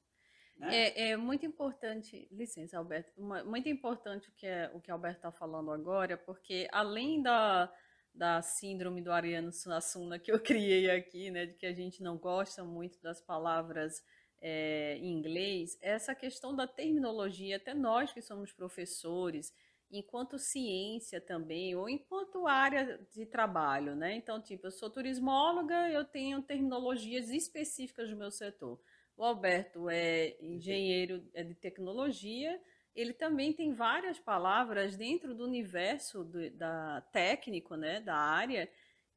Né? 0.58 0.76
É, 0.76 1.10
é, 1.10 1.18
muito 1.18 1.46
importante, 1.46 2.28
licença, 2.32 2.78
Alberto, 2.78 3.12
muito 3.18 3.68
importante 3.68 4.30
o 4.30 4.32
que, 4.34 4.46
é, 4.46 4.70
o 4.74 4.80
que 4.80 4.92
Alberto 4.92 5.18
está 5.18 5.32
falando 5.32 5.72
agora, 5.72 6.18
porque 6.18 6.68
além 6.72 7.22
da, 7.22 7.74
da 8.14 8.42
síndrome 8.42 9.02
do 9.02 9.12
Ariano 9.12 9.52
Suassuna 9.52 10.20
que 10.20 10.32
eu 10.32 10.40
criei 10.42 10.90
aqui, 10.90 11.32
né, 11.32 11.48
de 11.48 11.56
que 11.56 11.66
a 11.66 11.74
gente 11.74 12.04
não 12.04 12.18
gosta 12.18 12.64
muito 12.64 13.02
das 13.02 13.22
palavras 13.22 14.04
é, 14.42 14.98
em 14.98 15.14
inglês, 15.14 15.78
essa 15.82 16.14
questão 16.14 16.54
da 16.54 16.68
terminologia, 16.68 17.56
até 17.56 17.74
nós 17.74 18.12
que 18.12 18.22
somos 18.22 18.52
professores, 18.52 19.54
enquanto 19.90 20.38
ciência 20.38 21.22
também, 21.22 21.76
ou 21.76 21.88
enquanto 21.88 22.48
área 22.48 23.00
de 23.12 23.26
trabalho, 23.26 23.96
né? 23.96 24.16
Então, 24.16 24.42
tipo, 24.42 24.68
eu 24.68 24.72
sou 24.72 24.90
turismóloga, 24.90 25.90
eu 25.92 26.04
tenho 26.04 26.42
terminologias 26.42 27.30
específicas 27.30 28.10
do 28.10 28.18
meu 28.18 28.32
setor. 28.32 28.82
O 29.16 29.24
Alberto 29.24 29.90
é 29.90 30.36
engenheiro 30.42 31.24
é 31.34 31.44
de 31.44 31.54
tecnologia, 31.54 32.60
ele 32.96 33.14
também 33.14 33.54
tem 33.54 33.74
várias 33.74 34.20
palavras 34.20 34.96
dentro 34.96 35.34
do 35.34 35.44
universo 35.44 36.24
do, 36.24 36.50
da 36.52 37.02
técnico, 37.12 37.76
né, 37.76 38.00
da 38.00 38.16
área, 38.16 38.70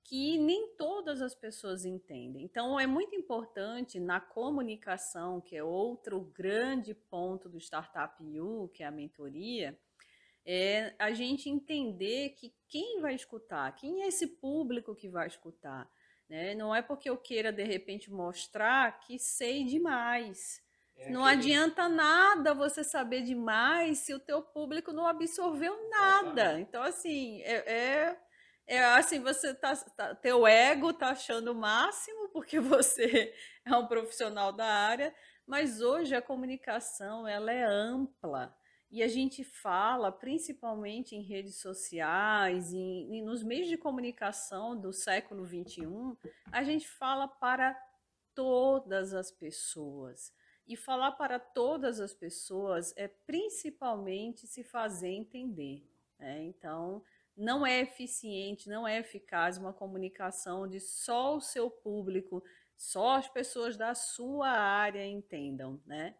que 0.02 0.38
nem 0.38 0.75
todas 0.76 1.21
as 1.21 1.35
pessoas 1.35 1.85
entendem. 1.85 2.45
Então, 2.45 2.78
é 2.78 2.87
muito 2.87 3.14
importante 3.14 3.99
na 3.99 4.21
comunicação, 4.21 5.40
que 5.40 5.56
é 5.56 5.64
outro 5.64 6.21
grande 6.21 6.95
ponto 6.95 7.49
do 7.49 7.59
Startup 7.59 8.23
U, 8.23 8.68
que 8.73 8.85
é 8.85 8.87
a 8.87 8.90
mentoria, 8.90 9.78
é 10.45 10.95
a 10.97 11.12
gente 11.12 11.50
entender 11.50 12.30
que 12.30 12.54
quem 12.68 13.00
vai 13.00 13.16
escutar, 13.16 13.75
quem 13.75 14.02
é 14.02 14.06
esse 14.06 14.28
público 14.28 14.95
que 14.95 15.09
vai 15.09 15.26
escutar. 15.26 15.90
Né? 16.28 16.54
Não 16.54 16.73
é 16.73 16.80
porque 16.80 17.11
eu 17.11 17.16
queira, 17.16 17.52
de 17.52 17.64
repente, 17.64 18.11
mostrar 18.11 19.00
que 19.00 19.18
sei 19.18 19.64
demais. 19.64 20.64
É 20.99 21.11
não 21.11 21.25
aquele... 21.25 21.55
adianta 21.55 21.88
nada 21.88 22.55
você 22.55 22.83
saber 22.83 23.23
demais 23.23 23.99
se 23.99 24.15
o 24.15 24.19
teu 24.19 24.43
público 24.43 24.93
não 24.93 25.07
absorveu 25.07 25.88
nada. 25.91 26.59
Então, 26.59 26.83
assim, 26.83 27.43
é, 27.43 27.73
é, 27.73 28.19
é 28.67 28.85
assim, 28.85 29.21
você 29.21 29.55
tá, 29.55 29.76
tá, 29.76 30.15
teu 30.15 30.47
ego 30.47 30.93
tá 30.93 31.11
achando 31.11 31.53
o 31.53 31.55
máximo 31.55 32.29
porque 32.31 32.59
você 32.61 33.33
é 33.65 33.76
um 33.76 33.87
profissional 33.87 34.53
da 34.53 34.67
área, 34.67 35.15
mas 35.47 35.81
hoje 35.81 36.15
a 36.15 36.23
comunicação 36.23 37.29
ela 37.29 37.53
é 37.53 37.65
ampla. 37.65 38.57
E 38.91 39.03
a 39.03 39.09
gente 39.09 39.43
fala, 39.43 40.12
principalmente 40.12 41.15
em 41.15 41.21
redes 41.21 41.61
sociais 41.61 42.73
e, 42.73 43.09
e 43.11 43.21
nos 43.21 43.43
meios 43.43 43.69
de 43.69 43.76
comunicação 43.76 44.79
do 44.81 44.93
século 44.93 45.45
XXI, 45.45 46.17
a 46.53 46.62
gente 46.62 46.88
fala 46.88 47.26
para 47.26 47.76
todas 48.35 49.12
as 49.12 49.31
pessoas. 49.31 50.33
E 50.66 50.76
falar 50.76 51.12
para 51.12 51.38
todas 51.38 52.00
as 52.00 52.12
pessoas 52.12 52.92
é 52.96 53.06
principalmente 53.06 54.46
se 54.46 54.64
fazer 54.64 55.11
entender. 55.11 55.88
Né? 56.18 56.42
Então, 56.44 57.04
não 57.37 57.66
é 57.66 57.80
eficiente, 57.80 58.68
não 58.68 58.88
é 58.88 58.99
eficaz 58.99 59.58
uma 59.58 59.73
comunicação 59.73 60.66
de 60.66 60.80
só 60.80 61.37
o 61.37 61.40
seu 61.40 61.70
público, 61.70 62.42
só 62.76 63.16
as 63.16 63.28
pessoas 63.28 63.76
da 63.76 63.94
sua 63.94 64.49
área 64.49 65.04
entendam, 65.04 65.80
né? 65.87 66.16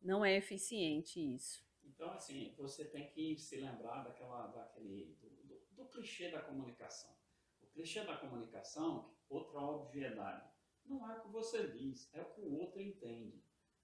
Não 0.00 0.24
é 0.24 0.36
eficiente 0.36 1.20
isso. 1.20 1.64
Então, 1.84 2.10
assim, 2.12 2.54
você 2.56 2.84
tem 2.84 3.08
que 3.10 3.36
se 3.36 3.56
lembrar 3.56 4.02
daquela, 4.02 4.46
daquele, 4.48 5.16
do, 5.20 5.30
do, 5.30 5.60
do 5.70 5.84
clichê 5.86 6.30
da 6.30 6.40
comunicação. 6.40 7.14
O 7.60 7.66
clichê 7.66 8.04
da 8.04 8.16
comunicação, 8.16 9.14
outra 9.28 9.60
obviedade, 9.60 10.50
não 10.84 11.08
é 11.10 11.18
o 11.18 11.22
que 11.22 11.28
você 11.28 11.68
diz, 11.68 12.08
é 12.12 12.20
o 12.20 12.32
que 12.32 12.40
o 12.40 12.58
outro 12.58 12.80
entende. 12.80 13.42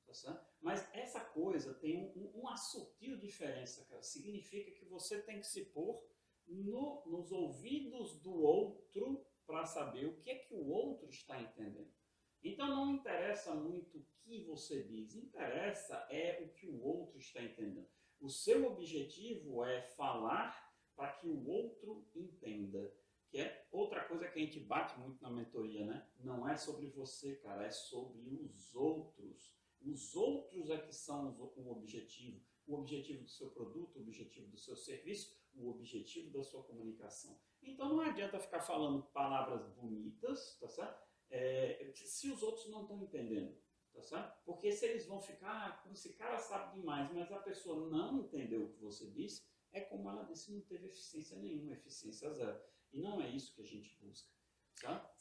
Tá 0.09 0.47
Mas 0.61 0.89
essa 0.95 1.21
coisa 1.21 1.75
tem 1.75 2.13
um, 2.17 2.31
uma 2.35 2.57
sutil 2.57 3.17
diferença, 3.17 3.85
cara. 3.85 4.03
Significa 4.03 4.71
que 4.71 4.85
você 4.87 5.21
tem 5.21 5.39
que 5.41 5.47
se 5.47 5.67
pôr 5.67 6.03
no, 6.47 7.03
nos 7.07 7.31
ouvidos 7.31 8.19
do 8.21 8.33
outro 8.33 9.25
para 9.47 9.65
saber 9.65 10.07
o 10.07 10.17
que 10.17 10.31
é 10.31 10.35
que 10.37 10.55
o 10.55 10.69
outro 10.69 11.09
está 11.11 11.41
entendendo. 11.41 11.93
Então 12.43 12.69
não 12.69 12.95
interessa 12.95 13.55
muito 13.55 13.99
o 13.99 14.07
que 14.23 14.45
você 14.45 14.83
diz, 14.83 15.15
interessa 15.15 16.07
é 16.11 16.43
o 16.43 16.49
que 16.55 16.67
o 16.67 16.83
outro 16.83 17.19
está 17.19 17.43
entendendo. 17.43 17.89
O 18.21 18.29
seu 18.29 18.67
objetivo 18.67 19.65
é 19.65 19.83
falar 19.83 20.69
para 20.97 21.13
que 21.13 21.29
o 21.29 21.49
outro 21.49 22.07
entenda. 22.15 22.93
Que 23.31 23.39
é 23.39 23.69
outra 23.71 24.05
coisa 24.05 24.27
que 24.29 24.39
a 24.39 24.43
gente 24.43 24.59
bate 24.61 24.99
muito 24.99 25.23
na 25.23 25.31
mentoria, 25.31 25.85
né? 25.85 26.09
Não 26.19 26.49
é 26.49 26.57
sobre 26.57 26.89
você, 26.89 27.37
cara, 27.37 27.67
é 27.67 27.71
sobre 27.71 28.35
os 28.35 28.75
outros. 28.75 29.58
Os 29.91 30.15
outros 30.15 30.69
é 30.69 30.79
que 30.79 30.95
são 30.95 31.35
o 31.57 31.71
objetivo. 31.71 32.45
O 32.67 32.75
objetivo 32.75 33.23
do 33.23 33.31
seu 33.31 33.51
produto, 33.51 33.97
o 33.97 34.03
objetivo 34.03 34.47
do 34.49 34.59
seu 34.59 34.77
serviço, 34.77 35.35
o 35.55 35.71
objetivo 35.71 36.31
da 36.31 36.43
sua 36.43 36.63
comunicação. 36.63 37.41
Então 37.63 37.89
não 37.89 38.01
adianta 38.01 38.39
ficar 38.39 38.61
falando 38.61 39.03
palavras 39.05 39.67
bonitas, 39.75 40.59
tá 40.61 40.69
certo? 40.69 41.09
É, 41.31 41.91
se 41.95 42.31
os 42.31 42.43
outros 42.43 42.69
não 42.71 42.83
estão 42.83 43.03
entendendo. 43.03 43.57
Tá 43.95 44.03
certo? 44.03 44.45
Porque 44.45 44.71
se 44.71 44.85
eles 44.85 45.07
vão 45.07 45.21
ficar, 45.21 45.83
como 45.83 45.95
esse 45.95 46.13
cara 46.13 46.39
sabe 46.39 46.79
demais, 46.79 47.11
mas 47.13 47.33
a 47.33 47.39
pessoa 47.39 47.89
não 47.89 48.21
entendeu 48.21 48.65
o 48.65 48.73
que 48.73 48.81
você 48.81 49.11
disse, 49.11 49.43
é 49.73 49.81
como 49.81 50.09
ela 50.09 50.23
disse, 50.25 50.53
não 50.53 50.61
teve 50.61 50.87
eficiência 50.87 51.37
nenhuma, 51.39 51.73
eficiência 51.73 52.31
zero. 52.31 52.61
E 52.93 53.01
não 53.01 53.21
é 53.21 53.29
isso 53.29 53.55
que 53.55 53.63
a 53.63 53.67
gente 53.67 53.97
busca. 54.01 54.31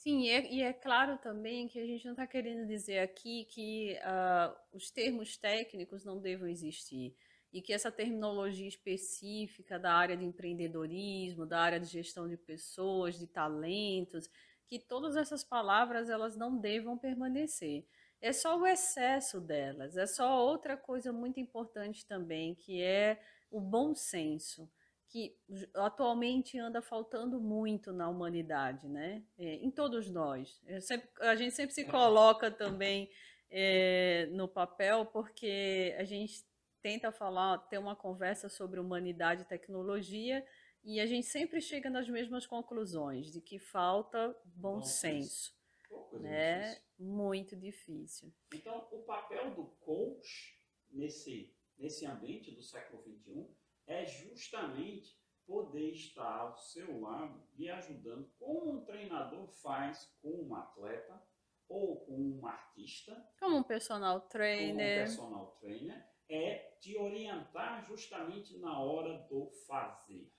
Sim, 0.08 0.22
e 0.22 0.30
é, 0.30 0.54
e 0.54 0.62
é, 0.62 0.72
claro 0.72 1.18
também 1.18 1.68
que 1.68 1.78
a 1.78 1.86
gente 1.86 2.06
não 2.06 2.14
está 2.14 2.26
querendo 2.26 2.66
dizer 2.66 3.00
aqui 3.00 3.44
que 3.44 3.98
uh, 4.00 4.56
os 4.72 4.90
termos 4.90 5.36
técnicos 5.36 6.06
não 6.06 6.18
devam 6.18 6.48
existir 6.48 7.14
e 7.52 7.62
que 7.62 7.74
essa 7.74 7.92
terminologia 7.92 8.70
específica 8.70 9.78
da 9.78 9.92
área 9.94 10.16
de 10.16 10.24
empreendedorismo, 10.24 11.46
da 11.46 11.60
área 11.60 11.78
de 11.78 11.88
gestão 11.88 12.26
de 12.26 12.38
pessoas, 12.38 13.20
de 13.20 13.28
talentos, 13.28 14.30
que 14.66 14.80
todas 14.80 15.18
essas 15.18 15.44
palavras 15.44 16.10
elas 16.10 16.38
não 16.38 16.58
devam 16.58 16.98
permanecer. 16.98 17.86
É 18.22 18.32
só 18.32 18.58
o 18.58 18.66
excesso 18.66 19.42
delas, 19.42 19.98
é 19.98 20.08
só 20.08 20.42
outra 20.42 20.78
coisa 20.78 21.12
muito 21.12 21.42
importante 21.42 22.06
também, 22.06 22.56
que 22.56 22.82
é 22.82 23.20
o 23.52 23.60
bom 23.60 23.94
senso, 23.94 24.72
que 25.10 25.36
atualmente 25.76 26.60
anda 26.60 26.82
faltando 26.82 27.40
muito 27.40 27.94
na 27.94 28.10
humanidade, 28.10 28.88
né? 28.88 29.24
É, 29.38 29.56
em 29.56 29.72
todos 29.72 30.10
nós. 30.10 30.62
Sempre, 30.82 31.10
a 31.22 31.36
gente 31.36 31.56
sempre 31.56 31.74
se 31.74 31.86
coloca 31.86 32.52
também 32.52 33.10
é, 33.50 34.28
no 34.32 34.48
papel 34.48 35.06
porque 35.06 35.96
a 35.98 36.04
gente 36.04 36.46
tenta 36.82 37.12
falar, 37.12 37.58
ter 37.70 37.78
uma 37.78 37.96
conversa 37.96 38.50
sobre 38.50 38.80
humanidade 38.80 39.44
e 39.44 39.46
tecnologia 39.46 40.46
e 40.84 41.00
a 41.00 41.06
gente 41.06 41.28
sempre 41.28 41.60
chega 41.60 41.90
nas 41.90 42.08
mesmas 42.08 42.46
conclusões, 42.46 43.32
de 43.32 43.42
que 43.42 43.60
falta 43.60 44.30
bom, 44.46 44.76
bom 44.76 44.82
senso. 44.82 45.54
senso 45.90 46.20
né? 46.20 46.80
muito 46.98 47.56
difícil. 47.56 48.34
Então, 48.54 48.88
o 48.92 49.00
papel 49.04 49.54
do 49.54 49.66
coach 49.82 50.58
nesse, 50.92 51.54
nesse 51.78 52.06
ambiente 52.06 52.52
do 52.52 52.62
século 52.62 53.04
XXI 53.04 53.48
é 53.88 54.06
justamente 54.06 55.18
poder 55.46 55.92
estar 55.92 56.42
ao 56.42 56.58
seu 56.58 57.00
lado 57.00 57.42
e 57.58 57.70
ajudando, 57.70 58.30
como 58.38 58.74
um 58.74 58.86
treinador 58.86 59.48
faz 59.48 60.14
com 60.22 60.30
um 60.30 60.54
atleta 60.56 61.24
ou 61.70 62.02
com 62.02 62.14
um 62.14 62.46
artista. 62.46 63.26
Como 63.40 63.58
um 63.58 63.64
personal 63.64 64.22
trainer. 64.22 65.02
Um 65.02 65.06
personal 65.06 65.58
trainer, 65.62 66.06
é 66.30 66.76
te 66.82 66.98
orientar 66.98 67.82
justamente 67.86 68.58
na 68.60 68.80
hora 68.80 69.20
do 69.30 69.50
fazer. 69.66 70.30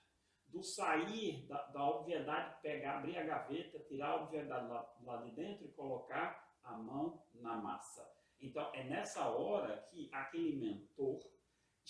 do 0.46 0.62
sair 0.62 1.46
da, 1.46 1.62
da 1.66 1.86
obviedade, 1.86 2.60
pegar, 2.62 2.98
abrir 2.98 3.18
a 3.18 3.24
gaveta, 3.24 3.78
tirar 3.80 4.08
a 4.08 4.22
obviedade 4.22 4.66
lá, 4.66 4.96
lá 5.02 5.16
de 5.18 5.30
dentro 5.32 5.66
e 5.66 5.72
colocar 5.72 6.58
a 6.62 6.76
mão 6.76 7.22
na 7.34 7.56
massa. 7.56 8.10
Então, 8.40 8.70
é 8.74 8.84
nessa 8.84 9.28
hora 9.28 9.86
que 9.90 10.08
aquele 10.12 10.56
mentor 10.56 11.20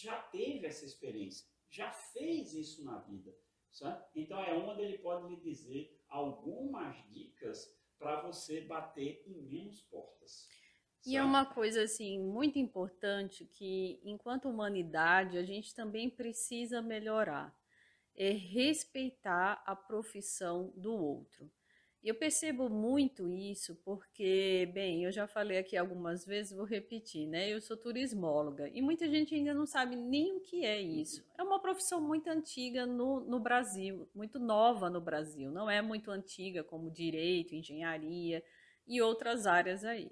já 0.01 0.17
teve 0.23 0.67
essa 0.67 0.85
experiência, 0.85 1.47
já 1.69 1.91
fez 1.91 2.55
isso 2.55 2.85
na 2.85 2.99
vida. 3.01 3.35
Sabe? 3.71 4.05
Então, 4.15 4.43
é 4.43 4.55
onde 4.55 4.83
ele 4.83 4.99
pode 4.99 5.29
lhe 5.29 5.41
dizer 5.41 6.03
algumas 6.09 6.97
dicas 7.11 7.71
para 7.99 8.23
você 8.23 8.63
bater 8.63 9.23
em 9.27 9.43
menos 9.43 9.83
portas. 9.83 10.49
E 11.07 11.17
é 11.17 11.23
uma 11.23 11.47
coisa 11.47 11.83
assim 11.83 12.19
muito 12.19 12.59
importante 12.59 13.45
que, 13.45 14.01
enquanto 14.05 14.49
humanidade, 14.49 15.39
a 15.39 15.43
gente 15.43 15.75
também 15.75 16.11
precisa 16.11 16.83
melhorar, 16.83 17.57
é 18.15 18.31
respeitar 18.31 19.63
a 19.65 19.77
profissão 19.77 20.73
do 20.77 20.93
outro. 20.93 21.51
Eu 22.09 22.15
percebo 22.15 22.71
muito 22.71 23.31
isso 23.31 23.75
porque, 23.85 24.67
bem, 24.73 25.05
eu 25.05 25.13
já 25.13 25.27
falei 25.27 25.59
aqui 25.59 25.77
algumas 25.77 26.25
vezes, 26.25 26.57
vou 26.57 26.65
repetir, 26.65 27.27
né? 27.27 27.51
Eu 27.51 27.61
sou 27.61 27.77
turismóloga 27.77 28.67
e 28.73 28.81
muita 28.81 29.07
gente 29.07 29.35
ainda 29.35 29.53
não 29.53 29.67
sabe 29.67 29.95
nem 29.95 30.35
o 30.35 30.41
que 30.41 30.65
é 30.65 30.81
isso. 30.81 31.23
É 31.37 31.43
uma 31.43 31.61
profissão 31.61 32.01
muito 32.01 32.29
antiga 32.31 32.87
no, 32.87 33.21
no 33.21 33.39
Brasil, 33.39 34.09
muito 34.15 34.39
nova 34.39 34.89
no 34.89 35.03
Brasil, 35.03 35.51
não 35.51 35.69
é 35.69 35.83
muito 35.83 36.11
antiga 36.11 36.65
como 36.65 36.91
direito, 36.91 37.55
engenharia 37.55 38.43
e 38.87 39.03
outras 39.03 39.47
áreas 39.47 39.85
aí. 39.85 40.11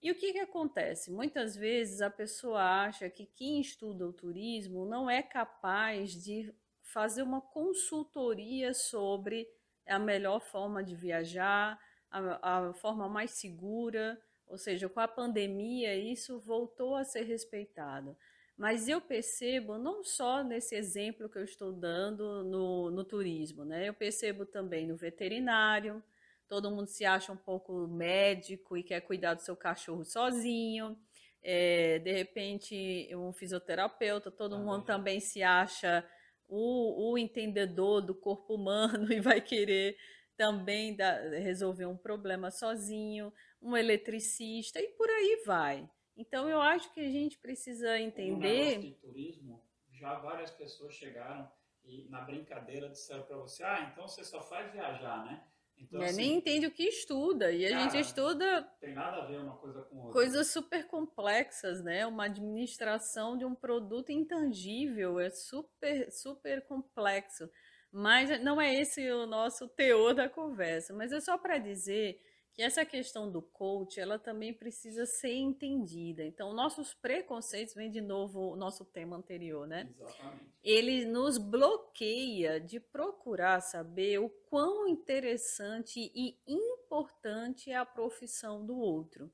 E 0.00 0.12
o 0.12 0.14
que, 0.14 0.32
que 0.32 0.38
acontece? 0.38 1.10
Muitas 1.10 1.56
vezes 1.56 2.02
a 2.02 2.08
pessoa 2.08 2.84
acha 2.84 3.10
que 3.10 3.26
quem 3.26 3.60
estuda 3.60 4.06
o 4.06 4.12
turismo 4.12 4.86
não 4.86 5.10
é 5.10 5.24
capaz 5.24 6.12
de 6.12 6.54
fazer 6.82 7.22
uma 7.22 7.40
consultoria 7.40 8.72
sobre 8.72 9.48
a 9.86 9.98
melhor 9.98 10.40
forma 10.40 10.82
de 10.82 10.94
viajar, 10.94 11.78
a, 12.10 12.68
a 12.68 12.72
forma 12.72 13.08
mais 13.08 13.32
segura, 13.32 14.20
ou 14.46 14.56
seja, 14.56 14.88
com 14.88 15.00
a 15.00 15.08
pandemia 15.08 15.94
isso 15.94 16.38
voltou 16.38 16.94
a 16.94 17.04
ser 17.04 17.22
respeitado. 17.22 18.16
Mas 18.56 18.88
eu 18.88 19.00
percebo, 19.00 19.76
não 19.76 20.02
só 20.02 20.42
nesse 20.42 20.74
exemplo 20.74 21.28
que 21.28 21.38
eu 21.38 21.44
estou 21.44 21.72
dando 21.72 22.42
no, 22.44 22.90
no 22.90 23.04
turismo, 23.04 23.64
né? 23.64 23.88
eu 23.88 23.94
percebo 23.94 24.46
também 24.46 24.86
no 24.86 24.96
veterinário, 24.96 26.02
todo 26.48 26.70
mundo 26.70 26.86
se 26.86 27.04
acha 27.04 27.32
um 27.32 27.36
pouco 27.36 27.86
médico 27.86 28.76
e 28.76 28.82
quer 28.82 29.00
cuidar 29.00 29.34
do 29.34 29.42
seu 29.42 29.56
cachorro 29.56 30.04
sozinho. 30.04 30.96
É, 31.42 31.98
de 31.98 32.12
repente, 32.12 33.08
um 33.14 33.32
fisioterapeuta, 33.32 34.30
todo 34.30 34.58
mundo 34.58 34.84
também 34.84 35.20
se 35.20 35.42
acha 35.42 36.04
o, 36.48 37.12
o 37.12 37.18
entendedor 37.18 38.00
do 38.00 38.14
corpo 38.14 38.54
humano 38.54 39.10
e 39.12 39.20
vai 39.20 39.40
querer 39.40 39.96
também 40.36 40.94
dar, 40.94 41.20
resolver 41.30 41.86
um 41.86 41.96
problema 41.96 42.50
sozinho, 42.50 43.32
um 43.60 43.76
eletricista 43.76 44.80
e 44.80 44.88
por 44.88 45.08
aí 45.08 45.42
vai. 45.46 45.88
Então 46.16 46.48
eu 46.48 46.60
acho 46.60 46.92
que 46.92 47.00
a 47.00 47.10
gente 47.10 47.38
precisa 47.38 47.98
entender. 47.98 48.76
No 48.76 48.82
de 48.82 48.90
turismo, 48.92 49.62
já 49.92 50.14
várias 50.14 50.50
pessoas 50.50 50.94
chegaram 50.94 51.50
e 51.84 52.08
na 52.08 52.20
brincadeira 52.20 52.88
disseram 52.88 53.24
para 53.24 53.36
você: 53.36 53.62
ah, 53.62 53.90
então 53.92 54.06
você 54.06 54.24
só 54.24 54.42
faz 54.42 54.72
viajar, 54.72 55.24
né? 55.24 55.46
Então, 55.78 56.02
é, 56.02 56.06
assim, 56.06 56.16
nem 56.16 56.34
entende 56.36 56.66
o 56.66 56.70
que 56.70 56.84
estuda. 56.84 57.52
E 57.52 57.64
a 57.66 57.70
cara, 57.70 57.82
gente 57.82 58.00
estuda. 58.00 58.62
Tem 58.80 58.94
nada 58.94 59.22
a 59.22 59.26
ver 59.26 59.38
uma 59.38 59.56
coisa 59.56 59.82
com 59.82 59.96
outra. 59.96 60.12
Coisas 60.12 60.46
super 60.48 60.86
complexas, 60.86 61.82
né? 61.82 62.06
Uma 62.06 62.24
administração 62.24 63.36
de 63.36 63.44
um 63.44 63.54
produto 63.54 64.10
intangível 64.10 65.20
é 65.20 65.30
super, 65.30 66.10
super 66.10 66.66
complexo. 66.66 67.48
Mas 67.92 68.42
não 68.42 68.60
é 68.60 68.74
esse 68.74 69.08
o 69.10 69.26
nosso 69.26 69.68
teor 69.68 70.14
da 70.14 70.28
conversa. 70.28 70.92
Mas 70.94 71.12
é 71.12 71.20
só 71.20 71.38
para 71.38 71.58
dizer 71.58 72.20
que 72.56 72.62
essa 72.62 72.86
questão 72.86 73.30
do 73.30 73.42
coach, 73.42 74.00
ela 74.00 74.18
também 74.18 74.54
precisa 74.54 75.04
ser 75.04 75.34
entendida. 75.34 76.24
Então, 76.24 76.54
nossos 76.54 76.94
preconceitos, 76.94 77.74
vem 77.74 77.90
de 77.90 78.00
novo 78.00 78.52
o 78.52 78.56
nosso 78.56 78.82
tema 78.82 79.14
anterior, 79.14 79.66
né? 79.66 79.92
Exatamente. 79.94 80.44
Ele 80.64 81.04
nos 81.04 81.36
bloqueia 81.36 82.58
de 82.58 82.80
procurar 82.80 83.60
saber 83.60 84.20
o 84.20 84.30
quão 84.48 84.88
interessante 84.88 86.10
e 86.14 86.40
importante 86.46 87.70
é 87.70 87.76
a 87.76 87.84
profissão 87.84 88.64
do 88.64 88.78
outro. 88.78 89.30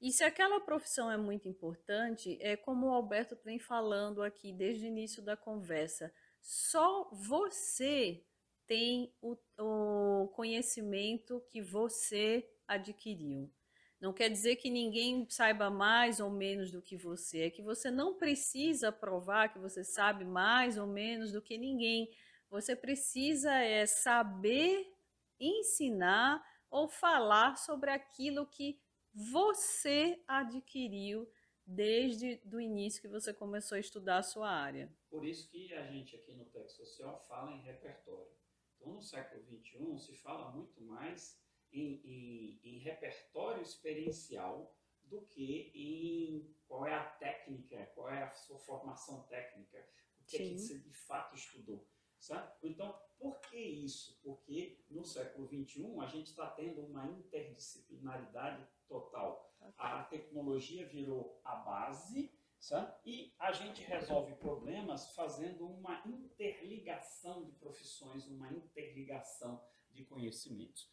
E 0.00 0.10
se 0.10 0.24
aquela 0.24 0.58
profissão 0.58 1.08
é 1.08 1.16
muito 1.16 1.46
importante, 1.46 2.36
é 2.40 2.56
como 2.56 2.88
o 2.88 2.92
Alberto 2.92 3.38
vem 3.44 3.60
falando 3.60 4.20
aqui 4.20 4.52
desde 4.52 4.84
o 4.84 4.88
início 4.88 5.22
da 5.22 5.36
conversa, 5.36 6.12
só 6.42 7.08
você 7.12 8.26
tem 8.66 9.14
o, 9.22 9.36
o 9.58 10.28
conhecimento 10.34 11.40
que 11.50 11.62
você 11.62 12.50
adquiriu. 12.66 13.52
Não 14.00 14.12
quer 14.12 14.28
dizer 14.28 14.56
que 14.56 14.68
ninguém 14.68 15.26
saiba 15.30 15.70
mais 15.70 16.20
ou 16.20 16.30
menos 16.30 16.70
do 16.70 16.82
que 16.82 16.96
você, 16.96 17.42
é 17.42 17.50
que 17.50 17.62
você 17.62 17.90
não 17.90 18.14
precisa 18.18 18.92
provar 18.92 19.52
que 19.52 19.58
você 19.58 19.82
sabe 19.82 20.24
mais 20.24 20.76
ou 20.76 20.86
menos 20.86 21.32
do 21.32 21.40
que 21.40 21.56
ninguém. 21.56 22.10
Você 22.50 22.76
precisa 22.76 23.52
é 23.52 23.86
saber 23.86 24.92
ensinar 25.40 26.44
ou 26.70 26.88
falar 26.88 27.56
sobre 27.56 27.90
aquilo 27.90 28.46
que 28.46 28.78
você 29.14 30.22
adquiriu 30.26 31.26
desde 31.66 32.42
o 32.52 32.60
início 32.60 33.00
que 33.00 33.08
você 33.08 33.32
começou 33.32 33.76
a 33.76 33.80
estudar 33.80 34.18
a 34.18 34.22
sua 34.22 34.50
área. 34.50 34.92
Por 35.08 35.24
isso 35.24 35.48
que 35.48 35.72
a 35.72 35.86
gente 35.86 36.14
aqui 36.16 36.34
no 36.34 36.44
Tec 36.46 36.68
Social 36.68 37.18
fala 37.26 37.52
em 37.52 37.62
repertório. 37.62 38.32
Então, 38.76 38.92
no 38.92 39.02
século 39.02 39.42
XXI, 39.44 39.98
se 39.98 40.14
fala 40.16 40.50
muito 40.50 40.82
mais 40.82 41.40
em, 41.74 42.00
em, 42.04 42.60
em 42.62 42.78
repertório 42.78 43.62
experiencial 43.62 44.74
do 45.04 45.22
que 45.22 45.70
em 45.74 46.54
qual 46.66 46.86
é 46.86 46.94
a 46.94 47.04
técnica, 47.04 47.86
qual 47.94 48.08
é 48.08 48.22
a 48.22 48.32
sua 48.32 48.58
formação 48.58 49.22
técnica, 49.24 49.86
o 50.20 50.24
que, 50.24 50.36
é 50.36 50.38
que 50.38 50.58
você 50.58 50.78
de 50.78 50.92
fato 50.92 51.34
estudou. 51.34 51.86
Sabe? 52.18 52.50
Então, 52.62 52.98
por 53.18 53.38
que 53.42 53.58
isso? 53.58 54.18
Porque 54.22 54.82
no 54.88 55.04
século 55.04 55.46
XXI 55.46 56.00
a 56.00 56.06
gente 56.06 56.28
está 56.28 56.50
tendo 56.50 56.80
uma 56.86 57.06
interdisciplinaridade 57.06 58.66
total. 58.88 59.54
A 59.76 60.04
tecnologia 60.04 60.86
virou 60.86 61.38
a 61.44 61.56
base 61.56 62.32
sabe? 62.58 62.94
e 63.04 63.34
a 63.38 63.52
gente 63.52 63.82
resolve 63.82 64.34
problemas 64.36 65.14
fazendo 65.14 65.66
uma 65.66 66.02
interligação 66.06 67.44
de 67.44 67.52
profissões, 67.52 68.26
uma 68.26 68.50
interligação 68.52 69.62
de 69.90 70.04
conhecimentos. 70.04 70.90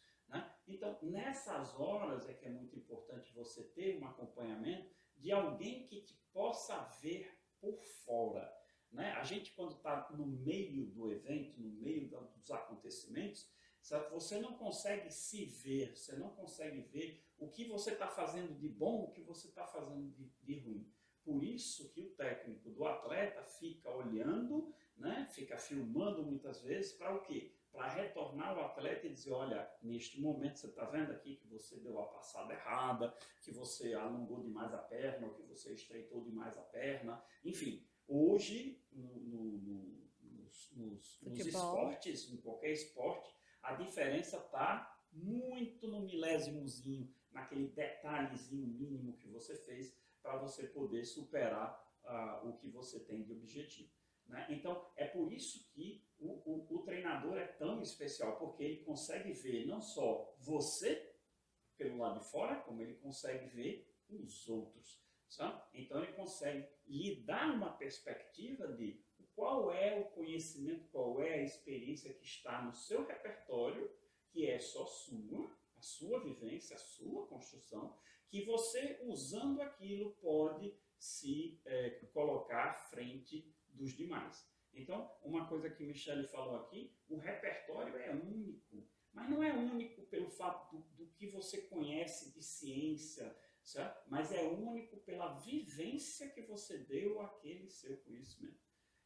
Então, 0.72 0.98
nessas 1.02 1.78
horas 1.78 2.26
é 2.28 2.32
que 2.32 2.46
é 2.46 2.50
muito 2.50 2.74
importante 2.76 3.32
você 3.34 3.62
ter 3.62 3.98
um 3.98 4.06
acompanhamento 4.06 4.90
de 5.16 5.30
alguém 5.30 5.86
que 5.86 6.00
te 6.00 6.14
possa 6.32 6.80
ver 7.02 7.38
por 7.60 7.78
fora. 7.82 8.50
Né? 8.90 9.12
A 9.12 9.22
gente, 9.22 9.52
quando 9.52 9.72
está 9.72 10.10
no 10.12 10.26
meio 10.26 10.86
do 10.86 11.10
evento, 11.10 11.60
no 11.60 11.70
meio 11.70 12.08
dos 12.08 12.50
acontecimentos, 12.50 13.46
sabe? 13.82 14.10
você 14.10 14.40
não 14.40 14.54
consegue 14.54 15.10
se 15.10 15.44
ver, 15.44 15.94
você 15.94 16.16
não 16.16 16.30
consegue 16.30 16.80
ver 16.80 17.22
o 17.38 17.48
que 17.48 17.66
você 17.66 17.92
está 17.92 18.08
fazendo 18.08 18.54
de 18.54 18.68
bom, 18.68 19.04
o 19.04 19.10
que 19.10 19.20
você 19.20 19.48
está 19.48 19.66
fazendo 19.66 20.10
de, 20.10 20.24
de 20.42 20.58
ruim. 20.60 20.90
Por 21.22 21.44
isso 21.44 21.90
que 21.90 22.00
o 22.00 22.10
técnico 22.10 22.70
do 22.70 22.84
atleta 22.86 23.44
fica 23.44 23.90
olhando, 23.90 24.74
né? 24.96 25.28
fica 25.32 25.58
filmando 25.58 26.22
muitas 26.22 26.62
vezes 26.62 26.92
para 26.92 27.14
o 27.14 27.20
quê? 27.22 27.54
Para 27.72 27.88
retornar 27.88 28.56
o 28.56 28.60
atleta 28.60 29.06
e 29.06 29.12
dizer, 29.12 29.32
olha, 29.32 29.68
neste 29.82 30.20
momento 30.20 30.58
você 30.58 30.66
está 30.66 30.84
vendo 30.84 31.10
aqui 31.10 31.36
que 31.36 31.48
você 31.48 31.80
deu 31.80 31.98
a 31.98 32.06
passada 32.06 32.52
errada, 32.52 33.16
que 33.40 33.50
você 33.50 33.94
alongou 33.94 34.42
demais 34.42 34.72
a 34.74 34.78
perna, 34.78 35.26
ou 35.26 35.34
que 35.34 35.42
você 35.42 35.72
estreitou 35.72 36.22
demais 36.22 36.56
a 36.58 36.62
perna. 36.62 37.22
Enfim, 37.42 37.86
hoje, 38.06 38.78
no, 38.92 39.18
no, 39.20 39.58
no, 39.58 40.08
nos, 40.20 40.72
nos, 40.76 41.22
nos 41.22 41.46
esportes, 41.46 42.30
em 42.30 42.36
qualquer 42.36 42.72
esporte, 42.72 43.34
a 43.62 43.74
diferença 43.74 44.36
está 44.36 45.00
muito 45.10 45.88
no 45.88 46.00
milésimozinho, 46.00 47.12
naquele 47.30 47.68
detalhezinho 47.68 48.66
mínimo 48.66 49.16
que 49.16 49.28
você 49.28 49.56
fez 49.56 49.96
para 50.22 50.36
você 50.36 50.66
poder 50.66 51.04
superar 51.04 51.82
uh, 52.04 52.48
o 52.48 52.56
que 52.58 52.68
você 52.68 53.00
tem 53.00 53.22
de 53.22 53.32
objetivo. 53.32 53.90
Né? 54.26 54.46
Então, 54.50 54.86
é 54.96 55.06
por 55.06 55.32
isso 55.32 55.68
que 55.72 56.04
o, 56.22 56.42
o, 56.44 56.76
o, 56.76 56.82
treinador 56.82 57.36
é 57.36 57.46
tão 57.46 57.82
especial, 57.82 58.38
porque 58.38 58.62
ele 58.62 58.84
consegue 58.84 59.32
ver 59.32 59.66
não 59.66 59.80
só 59.80 60.34
você 60.38 61.10
pelo 61.76 61.98
lado 61.98 62.20
de 62.20 62.30
fora, 62.30 62.60
como 62.60 62.80
ele 62.80 62.94
consegue 62.94 63.46
ver 63.48 63.92
os 64.08 64.48
outros. 64.48 65.02
Sabe? 65.28 65.62
Então, 65.74 66.02
ele 66.02 66.12
consegue 66.12 66.68
lhe 66.86 67.22
dar 67.22 67.54
uma 67.54 67.72
perspectiva 67.76 68.68
de 68.68 69.02
qual 69.34 69.72
é 69.72 69.98
o 69.98 70.04
conhecimento, 70.10 70.88
qual 70.90 71.22
é 71.22 71.34
a 71.34 71.42
experiência 71.42 72.12
que 72.12 72.24
está 72.24 72.62
no 72.62 72.72
seu 72.72 73.06
repertório, 73.06 73.90
que 74.30 74.46
é 74.46 74.58
só 74.58 74.84
sua, 74.84 75.50
a 75.76 75.80
sua 75.80 76.22
vivência, 76.22 76.76
a 76.76 76.78
sua 76.78 77.26
construção, 77.26 77.98
que 78.28 78.44
você, 78.44 79.00
usando 79.02 79.60
aquilo, 79.60 80.12
pode 80.20 80.74
se 80.98 81.60
é, 81.64 81.90
colocar 82.12 82.70
à 82.70 82.74
frente 82.74 83.52
dos 83.68 83.96
demais. 83.96 84.51
Então, 84.74 85.10
uma 85.22 85.46
coisa 85.46 85.68
que 85.70 85.84
Michele 85.84 86.26
falou 86.26 86.56
aqui, 86.56 86.96
o 87.08 87.18
repertório 87.18 87.96
é 87.96 88.10
único, 88.10 88.88
mas 89.12 89.28
não 89.28 89.42
é 89.42 89.52
único 89.52 90.02
pelo 90.06 90.30
fato 90.30 90.74
do, 90.74 90.82
do 90.94 91.06
que 91.12 91.30
você 91.30 91.62
conhece 91.62 92.32
de 92.32 92.42
ciência, 92.42 93.36
certo? 93.62 94.08
mas 94.08 94.32
é 94.32 94.42
único 94.42 94.96
pela 94.98 95.34
vivência 95.38 96.30
que 96.30 96.42
você 96.42 96.78
deu 96.78 97.20
àquele 97.20 97.68
seu 97.68 97.96
conhecimento. 97.98 98.60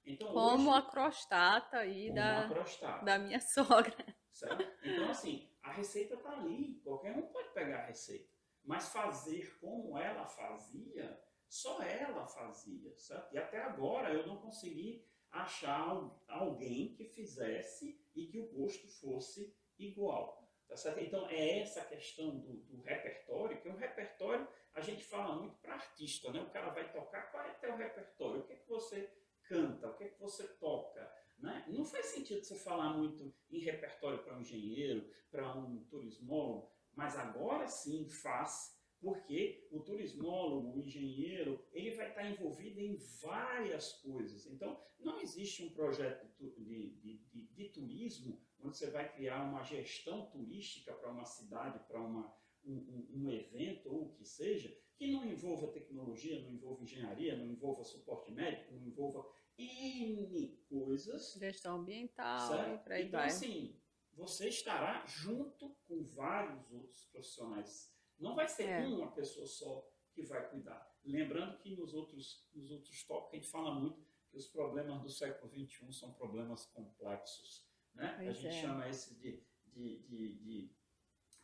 Então, 0.05 0.33
como 0.33 0.71
hoje, 0.71 0.79
a 0.79 0.83
crostata 0.83 1.79
aí 1.79 2.15
da, 2.15 2.49
crostata, 2.49 3.05
da 3.05 3.19
minha 3.19 3.41
sogra. 3.41 4.17
Certo? 4.31 4.65
Então, 4.85 5.11
assim, 5.11 5.51
a 5.63 5.73
receita 5.73 6.15
está 6.15 6.31
ali, 6.31 6.81
qualquer 6.85 7.17
um 7.17 7.23
pode 7.23 7.53
pegar 7.53 7.79
a 7.79 7.87
receita. 7.87 8.31
Mas 8.65 8.89
fazer 8.91 9.59
como 9.61 9.99
ela 9.99 10.27
fazia, 10.27 11.21
só 11.49 11.83
ela 11.83 12.27
fazia, 12.27 12.97
certo? 12.97 13.35
E 13.35 13.39
até 13.39 13.63
agora 13.63 14.13
eu 14.13 14.27
não 14.27 14.37
consegui 14.41 15.05
achar 15.31 16.11
alguém 16.29 16.95
que 16.95 17.05
fizesse 17.05 18.01
e 18.15 18.27
que 18.27 18.39
o 18.39 18.47
gosto 18.49 18.89
fosse 18.89 19.55
igual. 19.79 20.47
Tá 20.69 20.77
certo? 20.77 21.01
Então, 21.01 21.29
é 21.29 21.61
essa 21.61 21.85
questão 21.85 22.39
do, 22.39 22.55
do 22.55 22.83
repertório, 22.83 23.61
que 23.61 23.69
o 23.69 23.77
repertório, 23.77 24.49
a 24.75 24.81
gente 24.81 25.05
fala 25.05 25.37
muito 25.37 25.57
para 25.59 25.75
artista, 25.75 26.33
né? 26.33 26.41
O 26.41 26.51
cara 26.51 26.71
vai 26.71 26.91
tocar, 26.93 27.31
qual 27.31 27.45
é 27.45 27.53
o 27.53 27.61
teu 27.61 27.77
repertório? 27.77 28.41
O 28.41 28.45
que, 28.45 28.53
é 28.53 28.57
que 28.57 28.69
você 28.69 29.11
canta? 29.45 29.89
O 29.89 29.97
que, 29.97 30.05
é 30.05 30.09
que 30.09 30.21
você 30.21 30.45
toca? 30.55 31.09
Né? 31.39 31.65
Não 31.69 31.85
faz 31.85 32.07
sentido 32.07 32.43
você 32.43 32.57
falar 32.57 32.97
muito 32.97 33.33
em 33.51 33.61
repertório 33.61 34.19
para 34.25 34.37
um 34.37 34.41
engenheiro, 34.41 35.09
para 35.31 35.55
um 35.55 35.85
turismólogo, 35.85 36.71
mas 36.95 37.17
agora 37.17 37.69
sim 37.69 38.09
faz, 38.09 38.76
porque 39.07 39.69
o 39.71 39.79
turismólogo, 39.79 40.77
o 40.77 40.81
engenheiro, 40.81 41.65
ele 41.71 41.93
vai 41.93 42.09
estar 42.09 42.29
envolvido 42.29 42.81
em 42.81 42.97
várias 43.23 43.93
coisas. 44.03 44.47
Então, 44.47 44.83
não 44.99 45.21
existe 45.21 45.63
um 45.63 45.71
projeto 45.71 46.27
de, 46.37 46.91
de, 46.91 47.19
de, 47.33 47.47
de 47.53 47.69
turismo 47.69 48.37
onde 48.59 48.77
você 48.77 48.91
vai 48.91 49.15
criar 49.15 49.45
uma 49.45 49.63
gestão 49.63 50.29
turística 50.29 50.93
para 50.93 51.13
uma 51.13 51.25
cidade, 51.25 51.79
para 51.87 52.01
uma, 52.01 52.37
um, 52.65 53.07
um, 53.15 53.31
evento 53.31 53.89
ou 53.89 54.07
o 54.07 54.13
que 54.15 54.25
seja, 54.25 54.77
que 54.97 55.07
não 55.07 55.25
envolva 55.25 55.69
tecnologia, 55.69 56.43
não 56.43 56.51
envolva 56.51 56.83
engenharia, 56.83 57.37
não 57.37 57.47
envolva 57.47 57.85
suporte 57.85 58.33
médico, 58.33 58.75
não 58.75 58.89
envolva 58.89 59.25
N 59.57 60.65
coisas. 60.69 61.35
Gestão 61.35 61.77
ambiental 61.77 62.49
certo? 62.49 62.83
para 62.83 63.01
Então, 63.01 63.21
vai. 63.21 63.29
assim, 63.29 63.81
você 64.15 64.49
estará 64.49 65.07
junto 65.07 65.77
com 65.87 66.03
vários 66.03 66.73
outros 66.73 67.05
profissionais. 67.05 67.95
Não 68.19 68.35
vai 68.35 68.49
ser 68.49 68.65
é. 68.65 68.87
uma 68.87 69.11
pessoa 69.13 69.47
só 69.47 69.89
que 70.13 70.23
vai 70.23 70.49
cuidar. 70.51 70.91
Lembrando 71.05 71.59
que 71.59 71.77
nos 71.77 71.95
outros, 71.95 72.49
nos 72.55 72.71
outros 72.71 73.05
tópicos 73.05 73.33
a 73.33 73.37
gente 73.37 73.51
fala 73.51 73.75
muito 73.75 74.03
que 74.31 74.37
os 74.37 74.47
problemas 74.49 75.03
do 75.03 75.11
século 75.11 75.53
XXI 75.53 75.93
são 75.93 76.13
problemas 76.15 76.67
complexos. 76.67 77.67
Né? 77.95 78.15
a 78.19 78.33
gente 78.33 78.49
é. 78.49 78.61
chama 78.61 78.89
esse 78.89 79.19
de, 79.19 79.43
de, 79.65 80.03
de, 80.07 80.35
de 80.39 80.77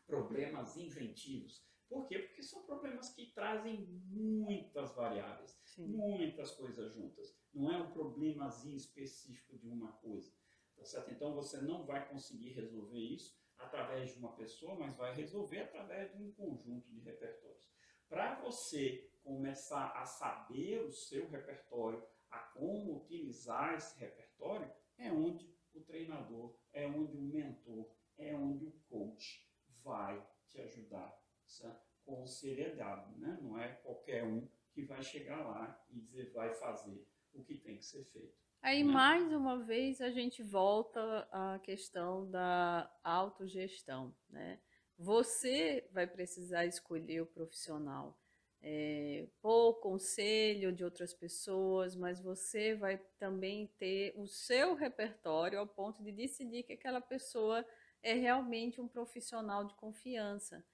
problemas 0.07 0.77
inventivos. 0.77 1.65
Por 1.89 2.07
quê? 2.07 2.19
Porque 2.19 2.43
são 2.43 2.63
problemas 2.65 3.15
que 3.15 3.33
trazem 3.33 3.87
muitas 3.87 4.95
variáveis, 4.95 5.59
Sim. 5.65 5.89
muitas 5.89 6.51
coisas 6.53 6.93
juntas. 6.95 7.35
Não 7.53 7.71
é 7.71 7.79
um 7.79 7.93
problemazinho 7.93 8.77
específico 8.77 9.59
de 9.59 9.69
uma 9.69 9.93
coisa. 9.93 10.33
Tá 10.77 10.85
certo? 10.85 11.11
Então 11.11 11.35
você 11.35 11.61
não 11.61 11.85
vai 11.85 12.09
conseguir 12.09 12.51
resolver 12.51 12.99
isso 12.99 13.42
através 13.65 14.13
de 14.13 14.19
uma 14.19 14.33
pessoa, 14.33 14.75
mas 14.75 14.97
vai 14.97 15.15
resolver 15.15 15.61
através 15.61 16.13
de 16.13 16.23
um 16.23 16.33
conjunto 16.33 16.89
de 16.91 17.01
repertórios. 17.01 17.71
Para 18.09 18.41
você 18.41 19.11
começar 19.23 19.91
a 19.93 20.05
saber 20.05 20.83
o 20.83 20.93
seu 20.93 21.29
repertório, 21.29 22.05
a 22.31 22.39
como 22.39 22.97
utilizar 22.97 23.75
esse 23.75 23.99
repertório, 23.99 24.71
é 24.99 25.11
onde 25.11 25.53
o 25.75 25.81
treinador, 25.81 26.55
é 26.73 26.87
onde 26.87 27.17
o 27.17 27.21
mentor, 27.21 27.91
é 28.19 28.35
onde 28.35 28.67
o 28.67 28.73
coach 28.89 29.49
vai 29.83 30.27
te 30.49 30.61
ajudar 30.61 31.19
com 32.05 32.27
seriedade. 32.27 33.19
Né? 33.19 33.39
Não 33.41 33.59
é 33.59 33.69
qualquer 33.77 34.25
um 34.25 34.49
que 34.73 34.85
vai 34.85 35.03
chegar 35.03 35.41
lá 35.47 35.85
e 35.91 36.01
dizer 36.01 36.33
vai 36.33 36.53
fazer 36.55 37.07
o 37.33 37.43
que 37.43 37.57
tem 37.57 37.79
que 37.79 37.85
ser 37.85 38.05
feito. 38.05 38.42
Aí, 38.63 38.85
né? 38.85 38.93
mais 38.93 39.33
uma 39.33 39.59
vez, 39.59 40.01
a 40.01 40.11
gente 40.11 40.41
volta 40.41 41.29
à 41.33 41.59
questão 41.59 42.31
da 42.31 42.89
autogestão. 43.03 44.15
Né? 44.31 44.61
Você 44.97 45.89
vai 45.93 46.07
precisar 46.07 46.65
escolher 46.65 47.23
o 47.23 47.27
profissional 47.27 48.17
é, 48.63 49.27
por 49.41 49.81
conselho 49.81 50.73
de 50.73 50.85
outras 50.85 51.13
pessoas, 51.13 51.97
mas 51.97 52.21
você 52.21 52.77
vai 52.77 52.99
também 53.19 53.67
ter 53.79 54.15
o 54.17 54.29
seu 54.29 54.75
repertório 54.75 55.59
ao 55.59 55.67
ponto 55.67 56.01
de 56.01 56.13
decidir 56.13 56.63
que 56.63 56.75
aquela 56.75 57.01
pessoa 57.01 57.67
é 58.01 58.15
realmente 58.15 58.81
um 58.81 58.87
profissional 58.87 59.65
de 59.65 59.75
confiança. 59.75 60.65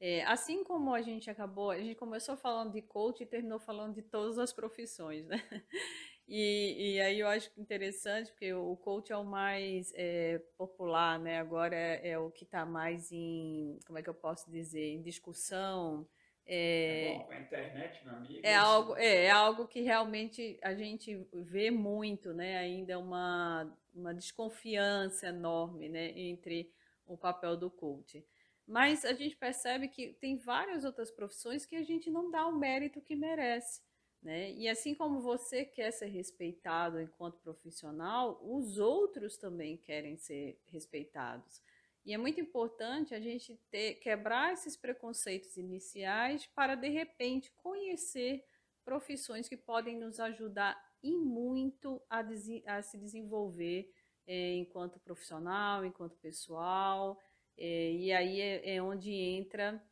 É, 0.00 0.24
assim 0.24 0.64
como 0.64 0.92
a 0.92 1.00
gente 1.00 1.30
acabou, 1.30 1.70
a 1.70 1.78
gente 1.78 1.94
começou 1.94 2.36
falando 2.36 2.72
de 2.72 2.82
coach 2.82 3.22
e 3.22 3.26
terminou 3.26 3.60
falando 3.60 3.94
de 3.94 4.02
todas 4.02 4.36
as 4.36 4.52
profissões, 4.52 5.26
né? 5.26 5.36
E, 6.28 6.94
e 6.94 7.00
aí 7.00 7.20
eu 7.20 7.28
acho 7.28 7.50
interessante, 7.56 8.32
porque 8.32 8.52
o 8.52 8.76
coach 8.76 9.12
é 9.12 9.16
o 9.16 9.24
mais 9.24 9.92
é, 9.94 10.40
popular, 10.56 11.18
né? 11.20 11.38
Agora 11.38 11.76
é, 11.76 12.10
é 12.10 12.18
o 12.18 12.30
que 12.30 12.44
está 12.44 12.66
mais 12.66 13.12
em, 13.12 13.78
como 13.86 13.98
é 13.98 14.02
que 14.02 14.10
eu 14.10 14.14
posso 14.14 14.50
dizer, 14.50 14.92
em 14.92 15.02
discussão, 15.02 16.06
é, 16.46 17.14
é 17.14 17.18
bom, 17.18 17.28
a 17.30 17.40
internet, 17.40 18.04
meu 18.04 18.14
amigo. 18.14 18.40
É 18.42 18.54
algo, 18.54 18.96
é, 18.96 19.24
é, 19.24 19.30
algo 19.30 19.66
que 19.66 19.80
realmente 19.80 20.58
a 20.62 20.74
gente 20.74 21.26
vê 21.32 21.70
muito, 21.72 22.32
né? 22.32 22.56
Ainda 22.58 22.98
uma, 22.98 23.76
uma 23.92 24.14
desconfiança 24.14 25.26
enorme, 25.26 25.88
né? 25.88 26.12
Entre 26.16 26.72
o 27.04 27.16
papel 27.16 27.56
do 27.56 27.68
coach. 27.68 28.24
Mas 28.66 29.04
a 29.04 29.12
gente 29.12 29.36
percebe 29.36 29.88
que 29.88 30.12
tem 30.14 30.36
várias 30.36 30.84
outras 30.84 31.10
profissões 31.10 31.66
que 31.66 31.76
a 31.76 31.82
gente 31.82 32.10
não 32.10 32.30
dá 32.30 32.46
o 32.46 32.56
mérito 32.56 33.00
que 33.00 33.16
merece. 33.16 33.80
Né? 34.22 34.52
E 34.52 34.68
assim 34.68 34.94
como 34.94 35.20
você 35.20 35.64
quer 35.64 35.90
ser 35.92 36.06
respeitado 36.06 37.00
enquanto 37.00 37.38
profissional, 37.38 38.40
os 38.42 38.78
outros 38.78 39.36
também 39.36 39.76
querem 39.76 40.16
ser 40.16 40.60
respeitados. 40.66 41.62
E 42.04 42.14
é 42.14 42.18
muito 42.18 42.40
importante 42.40 43.14
a 43.14 43.20
gente 43.20 43.56
ter, 43.70 43.94
quebrar 43.96 44.52
esses 44.52 44.76
preconceitos 44.76 45.56
iniciais 45.56 46.46
para, 46.54 46.76
de 46.76 46.88
repente, 46.88 47.52
conhecer 47.56 48.44
profissões 48.84 49.48
que 49.48 49.56
podem 49.56 49.98
nos 49.98 50.20
ajudar 50.20 50.80
e 51.02 51.16
muito 51.16 52.00
a, 52.08 52.24
a 52.66 52.82
se 52.82 52.96
desenvolver 52.98 53.92
é, 54.26 54.54
enquanto 54.54 55.00
profissional, 55.00 55.84
enquanto 55.84 56.16
pessoal. 56.18 57.20
É, 57.56 57.92
e 57.92 58.12
aí 58.12 58.40
é, 58.40 58.76
é, 58.76 58.82
onde 58.82 59.12
entra 59.12 59.82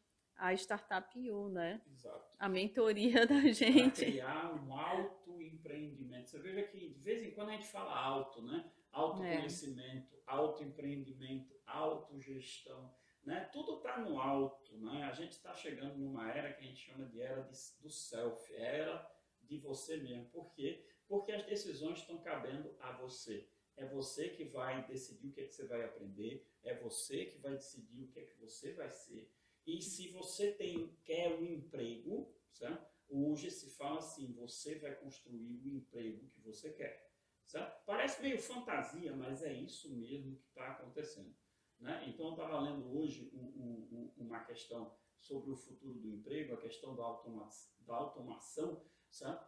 a 0.45 0.53
Startup 0.53 1.31
U, 1.31 1.49
né? 1.49 1.81
Exato. 1.91 2.35
A 2.39 2.49
mentoria 2.49 3.27
da 3.27 3.41
gente. 3.51 4.05
Pra 4.05 4.05
criar 4.05 4.55
um 4.55 4.75
autoempreendimento. 4.75 6.29
Você 6.29 6.39
veja 6.39 6.63
que 6.65 6.91
de 6.91 7.01
vez 7.01 7.23
em 7.23 7.31
quando 7.31 7.49
a 7.49 7.53
gente 7.53 7.67
fala 7.67 7.99
alto, 7.99 8.43
né? 8.43 8.71
Autoconhecimento, 8.93 10.15
é. 10.15 10.21
autoempreendimento, 10.27 11.55
autogestão, 11.67 12.95
né? 13.25 13.49
Tudo 13.53 13.79
está 13.79 13.99
no 13.99 14.21
alto, 14.21 14.77
né? 14.77 15.05
A 15.05 15.13
gente 15.13 15.33
está 15.33 15.55
chegando 15.55 15.97
numa 15.97 16.31
era 16.31 16.53
que 16.53 16.63
a 16.63 16.67
gente 16.67 16.91
chama 16.91 17.07
de 17.07 17.21
era 17.21 17.43
de, 17.43 17.57
do 17.81 17.91
self, 17.91 18.55
era 18.55 19.11
de 19.41 19.59
você 19.59 19.97
mesmo. 19.97 20.27
Por 20.27 20.53
quê? 20.53 20.87
Porque 21.09 21.33
as 21.33 21.45
decisões 21.47 22.01
estão 22.01 22.19
cabendo 22.19 22.77
a 22.81 22.93
você. 22.93 23.49
É 23.77 23.87
você 23.87 24.29
que 24.29 24.45
vai 24.45 24.87
decidir 24.87 25.29
o 25.29 25.33
que, 25.33 25.41
é 25.41 25.47
que 25.47 25.55
você 25.55 25.67
vai 25.67 25.83
aprender, 25.83 26.47
é 26.63 26.75
você 26.77 27.25
que 27.25 27.39
vai 27.39 27.53
decidir 27.53 28.05
o 28.05 28.09
que 28.09 28.21
é 28.21 28.23
que 28.23 28.39
você 28.39 28.73
vai 28.75 28.91
ser. 28.91 29.29
E 29.67 29.81
se 29.81 30.09
você 30.09 30.53
tem 30.53 30.95
quer 31.05 31.35
um 31.35 31.45
emprego, 31.45 32.35
certo? 32.53 32.95
hoje 33.09 33.51
se 33.51 33.71
fala 33.71 33.99
assim, 33.99 34.33
você 34.33 34.79
vai 34.79 34.95
construir 34.97 35.61
o 35.65 35.69
emprego 35.69 36.29
que 36.29 36.41
você 36.41 36.73
quer. 36.73 37.13
Certo? 37.47 37.85
Parece 37.85 38.23
meio 38.23 38.39
fantasia, 38.39 39.15
mas 39.15 39.43
é 39.43 39.53
isso 39.53 39.95
mesmo 39.95 40.37
que 40.37 40.49
está 40.49 40.73
acontecendo. 40.73 41.35
Né? 41.79 42.05
Então, 42.09 42.27
eu 42.27 42.33
estava 42.33 42.61
lendo 42.61 42.97
hoje 42.97 43.31
um, 43.35 43.45
um, 43.47 44.13
uma 44.17 44.41
questão 44.45 44.97
sobre 45.19 45.51
o 45.51 45.57
futuro 45.57 45.99
do 46.01 46.09
emprego, 46.09 46.55
a 46.55 46.61
questão 46.61 46.97
da, 46.97 47.03
automa 47.03 47.49
da 47.81 47.95
automação, 47.95 48.83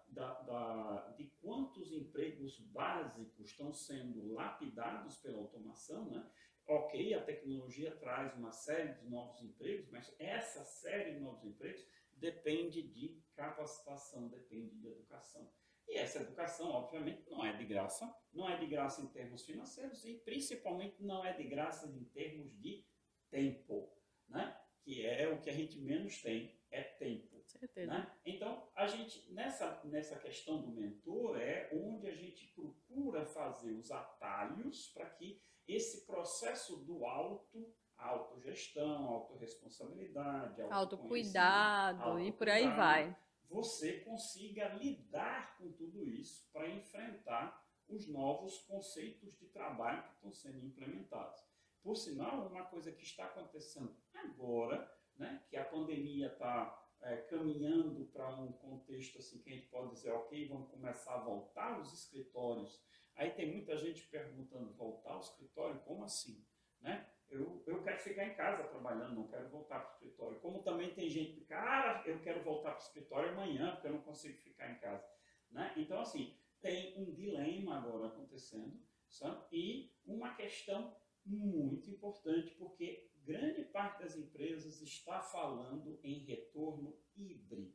da, 0.09 0.41
da, 0.43 1.15
de 1.17 1.27
quantos 1.43 1.91
empregos 1.91 2.59
básicos 2.59 3.41
estão 3.41 3.73
sendo 3.73 4.33
lapidados 4.33 5.17
pela 5.17 5.39
automação. 5.39 6.11
Né? 6.11 6.31
Ok, 6.69 7.15
a 7.15 7.23
tecnologia 7.23 7.95
traz 7.97 8.35
uma 8.35 8.51
série 8.51 8.95
de 8.95 9.09
novos 9.09 9.41
empregos, 9.41 9.89
mas 9.91 10.15
essa 10.19 10.65
série 10.65 11.15
de 11.15 11.21
novos 11.21 11.45
empregos 11.45 11.87
depende 12.15 12.83
de 12.83 13.23
capacitação, 13.35 14.29
depende 14.29 14.75
de 14.77 14.89
educação. 14.89 15.49
E 15.87 15.97
essa 15.97 16.21
educação, 16.21 16.71
obviamente, 16.71 17.29
não 17.31 17.45
é 17.45 17.57
de 17.57 17.65
graça, 17.65 18.13
não 18.33 18.49
é 18.51 18.57
de 18.57 18.67
graça 18.67 19.01
em 19.01 19.07
termos 19.07 19.45
financeiros 19.45 20.05
e 20.05 20.15
principalmente 20.15 21.01
não 21.03 21.25
é 21.25 21.33
de 21.33 21.45
graça 21.45 21.87
em 21.87 22.05
termos 22.07 22.59
de 22.59 22.85
tempo, 23.31 23.93
né? 24.29 24.61
que 24.83 25.07
é 25.07 25.29
o 25.29 25.41
que 25.41 25.51
a 25.51 25.53
gente 25.53 25.79
menos 25.79 26.21
tem, 26.21 26.61
é 26.71 26.83
tempo. 26.83 27.41
certeza. 27.45 27.93
Né? 27.93 28.17
Então, 28.25 28.69
a 28.75 28.87
gente, 28.87 29.33
nessa, 29.33 29.81
nessa 29.85 30.19
questão 30.19 30.61
do 30.61 30.73
mentor, 30.73 31.41
é 31.41 31.71
onde 31.73 32.09
a 32.09 32.15
gente 32.15 32.49
procura 32.49 33.25
fazer 33.25 33.73
os 33.73 33.91
atalhos 33.93 34.89
para 34.89 35.09
que 35.11 35.41
esse 35.69 36.07
processo 36.07 36.77
do 36.77 37.05
auto, 37.05 37.75
autogestão, 37.97 39.07
autorresponsabilidade, 39.07 40.63
autocuidado 40.63 42.21
e 42.21 42.33
por 42.33 42.49
aí 42.49 42.69
vai. 42.69 43.17
Você 43.49 44.01
consiga 44.01 44.69
lidar 44.75 45.57
com 45.57 45.71
tudo 45.73 46.05
isso 46.05 46.49
para 46.53 46.69
enfrentar 46.69 47.65
os 47.89 48.09
novos 48.09 48.59
conceitos 48.59 49.39
de 49.39 49.47
trabalho 49.47 50.03
que 50.03 50.15
estão 50.15 50.33
sendo 50.33 50.65
implementados. 50.65 51.41
Por 51.83 51.97
sinal, 51.97 52.49
uma 52.49 52.65
coisa 52.65 52.91
que 52.91 53.05
está 53.05 53.27
acontecendo 53.27 53.97
agora, 54.13 54.93
né, 55.17 55.45
que 55.49 55.57
a 55.57 55.65
pandemia 55.65 56.27
está 56.27 56.87
é, 57.03 57.17
caminhando 57.19 58.07
para 58.07 58.29
um 58.41 58.53
contexto 58.53 59.19
assim 59.19 59.41
que 59.41 59.51
a 59.51 59.53
gente 59.55 59.69
pode 59.69 59.91
dizer, 59.91 60.11
ok, 60.11 60.49
vamos 60.49 60.69
começar 60.69 61.15
a 61.15 61.25
voltar 61.25 61.75
aos 61.75 61.93
escritórios. 61.93 62.83
Aí 63.17 63.31
tem 63.31 63.51
muita 63.51 63.77
gente 63.77 64.07
perguntando, 64.09 64.75
voltar 64.75 65.13
ao 65.13 65.21
escritório? 65.21 65.81
Como 65.81 66.05
assim? 66.05 66.45
Né? 66.81 67.09
Eu, 67.29 67.63
eu 67.67 67.83
quero 67.83 67.99
ficar 67.99 68.27
em 68.27 68.35
casa 68.35 68.69
trabalhando, 68.69 69.17
não 69.17 69.27
quero 69.27 69.49
voltar 69.49 69.81
para 69.81 69.89
o 69.89 69.93
escritório. 69.95 70.41
Como 70.41 70.63
também 70.63 70.95
tem 70.95 71.09
gente, 71.09 71.41
cara, 71.43 72.07
eu 72.07 72.21
quero 72.21 72.43
voltar 72.45 72.73
para 72.73 72.81
o 72.81 72.83
escritório 72.83 73.31
amanhã, 73.31 73.73
porque 73.73 73.89
eu 73.89 73.93
não 73.93 74.03
consigo 74.03 74.37
ficar 74.39 74.71
em 74.71 74.79
casa. 74.79 75.05
Né? 75.51 75.73
Então, 75.77 76.01
assim, 76.01 76.37
tem 76.61 76.97
um 77.01 77.13
dilema 77.13 77.79
agora 77.79 78.09
acontecendo, 78.09 78.79
sabe? 79.09 79.47
E 79.51 79.93
uma 80.05 80.35
questão 80.35 80.95
muito 81.25 81.91
importante, 81.91 82.51
porque 82.53 83.11
grande 83.25 83.65
parte 83.65 84.03
das 84.03 84.17
empresas 84.17 84.81
está 84.81 85.21
falando 85.21 85.99
em 86.03 86.19
retorno 86.25 86.97
híbrido. 87.17 87.75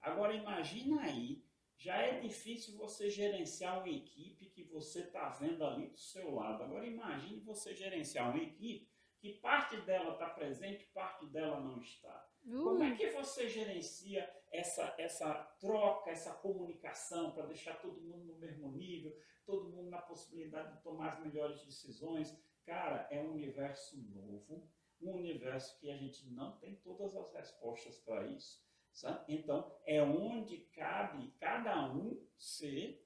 Agora 0.00 0.34
imagina 0.34 1.00
aí, 1.02 1.41
já 1.82 1.96
é 2.00 2.20
difícil 2.20 2.76
você 2.78 3.10
gerenciar 3.10 3.80
uma 3.80 3.88
equipe 3.88 4.46
que 4.50 4.62
você 4.62 5.00
está 5.00 5.30
vendo 5.30 5.64
ali 5.64 5.88
do 5.88 5.98
seu 5.98 6.32
lado. 6.32 6.62
Agora 6.62 6.86
imagine 6.86 7.40
você 7.40 7.74
gerenciar 7.74 8.30
uma 8.30 8.40
equipe 8.40 8.88
que 9.18 9.34
parte 9.40 9.80
dela 9.80 10.12
está 10.12 10.30
presente, 10.30 10.84
parte 10.94 11.26
dela 11.26 11.58
não 11.60 11.80
está. 11.80 12.30
Uh. 12.44 12.62
Como 12.62 12.84
é 12.84 12.94
que 12.94 13.10
você 13.10 13.48
gerencia 13.48 14.28
essa, 14.52 14.94
essa 14.96 15.34
troca, 15.60 16.10
essa 16.10 16.32
comunicação 16.34 17.32
para 17.32 17.46
deixar 17.46 17.74
todo 17.80 18.00
mundo 18.00 18.26
no 18.26 18.38
mesmo 18.38 18.70
nível, 18.70 19.16
todo 19.44 19.70
mundo 19.70 19.90
na 19.90 20.02
possibilidade 20.02 20.76
de 20.76 20.82
tomar 20.84 21.14
as 21.14 21.20
melhores 21.20 21.64
decisões? 21.64 22.32
Cara, 22.64 23.08
é 23.10 23.20
um 23.20 23.32
universo 23.32 24.00
novo, 24.08 24.70
um 25.00 25.16
universo 25.16 25.76
que 25.80 25.90
a 25.90 25.96
gente 25.96 26.30
não 26.30 26.56
tem 26.58 26.76
todas 26.76 27.16
as 27.16 27.32
respostas 27.32 27.98
para 27.98 28.24
isso. 28.28 28.64
Sabe? 28.92 29.34
Então, 29.34 29.74
é 29.86 30.02
onde 30.02 30.58
cabe 30.74 31.32
cada 31.40 31.90
um 31.92 32.22
ser 32.36 33.02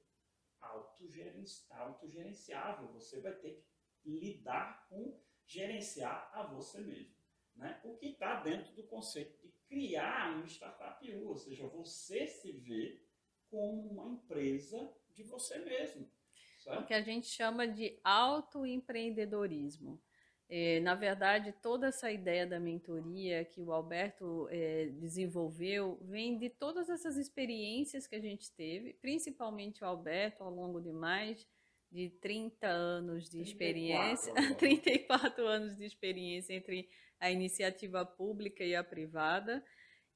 autogerenciável. 0.61 2.93
Você 2.93 3.21
vai 3.21 3.35
ter 3.35 3.65
que 4.03 4.11
lidar 4.11 4.87
com 4.89 5.21
gerenciar 5.47 6.31
a 6.35 6.43
você 6.43 6.81
mesmo. 6.81 7.15
Né? 7.55 7.81
O 7.85 7.97
que 7.97 8.09
está 8.09 8.41
dentro 8.41 8.75
do 8.75 8.83
conceito 8.85 9.41
de 9.41 9.49
criar 9.69 10.37
um 10.37 10.45
startup 10.45 11.09
U, 11.13 11.29
ou 11.29 11.37
seja, 11.37 11.69
você 11.69 12.27
se 12.27 12.51
vê 12.53 13.01
como 13.49 13.89
uma 13.89 14.09
empresa 14.09 14.93
de 15.11 15.23
você 15.23 15.59
mesmo. 15.59 16.11
O 16.67 16.85
que 16.85 16.95
a 16.95 17.01
gente 17.01 17.29
chama 17.29 17.69
de 17.69 17.97
autoempreendedorismo. 18.03 20.03
É, 20.49 20.79
na 20.81 20.95
verdade, 20.95 21.53
toda 21.61 21.89
essa 21.89 22.11
ideia 22.11 22.47
da 22.47 22.61
mentoria 22.61 23.45
que 23.45 23.61
o 23.61 23.73
Alberto 23.73 24.47
é, 24.51 24.87
desenvolveu 24.93 25.99
vem 26.03 26.39
de 26.39 26.49
todas 26.49 26.89
essas 26.89 27.17
experiências 27.17 28.07
que 28.07 28.15
a 28.15 28.21
gente 28.21 28.53
teve, 28.53 28.95
principalmente 28.95 29.83
o 29.83 29.87
Alberto, 29.87 30.45
ao 30.45 30.51
longo 30.51 30.81
de 30.81 30.93
mais 30.93 31.45
de 31.91 32.11
30 32.21 32.67
anos 32.67 33.29
de 33.29 33.41
experiência, 33.41 34.33
34, 34.35 34.55
34 34.57 35.47
anos 35.47 35.77
de 35.77 35.85
experiência 35.85 36.55
entre 36.55 36.89
a 37.19 37.31
iniciativa 37.31 38.05
pública 38.05 38.63
e 38.63 38.75
a 38.75 38.85
privada. 38.85 39.65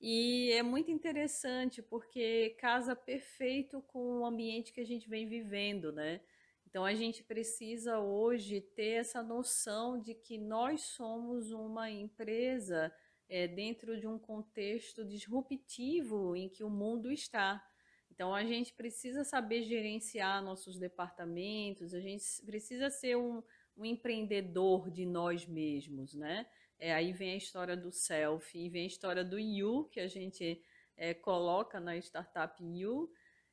E 0.01 0.53
é 0.53 0.63
muito 0.63 0.91
interessante 0.91 1.83
porque 1.83 2.57
casa 2.59 2.95
perfeito 2.95 3.83
com 3.83 4.21
o 4.21 4.27
ambiente 4.27 4.73
que 4.73 4.81
a 4.81 4.87
gente 4.87 5.09
vem 5.09 5.29
vivendo, 5.29 5.93
né? 5.93 6.21
Então 6.71 6.85
a 6.85 6.95
gente 6.95 7.25
precisa 7.25 7.99
hoje 7.99 8.61
ter 8.61 9.01
essa 9.01 9.23
noção 9.23 10.01
de 10.01 10.15
que 10.15 10.39
nós 10.39 10.83
somos 10.83 11.51
uma 11.51 11.91
empresa 11.91 12.95
é, 13.29 13.49
dentro 13.49 13.99
de 13.99 14.07
um 14.07 14.19
contexto 14.19 15.05
disruptivo 15.05 16.37
em 16.37 16.49
que 16.49 16.63
o 16.63 16.71
mundo 16.71 17.11
está. 17.11 17.61
Então 18.09 18.33
a 18.33 18.45
gente 18.45 18.73
precisa 18.73 19.25
saber 19.25 19.65
gerenciar 19.65 20.45
nossos 20.45 20.79
departamentos, 20.79 21.93
a 21.93 22.01
gente 22.01 22.25
precisa 22.47 22.89
ser 22.89 23.17
um, 23.17 23.43
um 23.77 23.85
empreendedor 23.85 24.91
de 24.91 25.05
nós 25.05 25.47
mesmos, 25.47 26.15
né? 26.15 26.47
É, 26.79 26.95
aí 26.95 27.13
vem 27.13 27.33
a 27.33 27.37
história 27.37 27.77
do 27.77 27.91
self 27.91 28.57
e 28.57 28.69
vem 28.69 28.85
a 28.85 28.87
história 28.87 29.25
do 29.25 29.39
you 29.39 29.85
que 29.91 30.01
a 30.01 30.07
gente 30.07 30.63
é, 30.97 31.15
coloca 31.15 31.81
na 31.81 31.97
startup 31.97 32.63
You, 32.63 33.11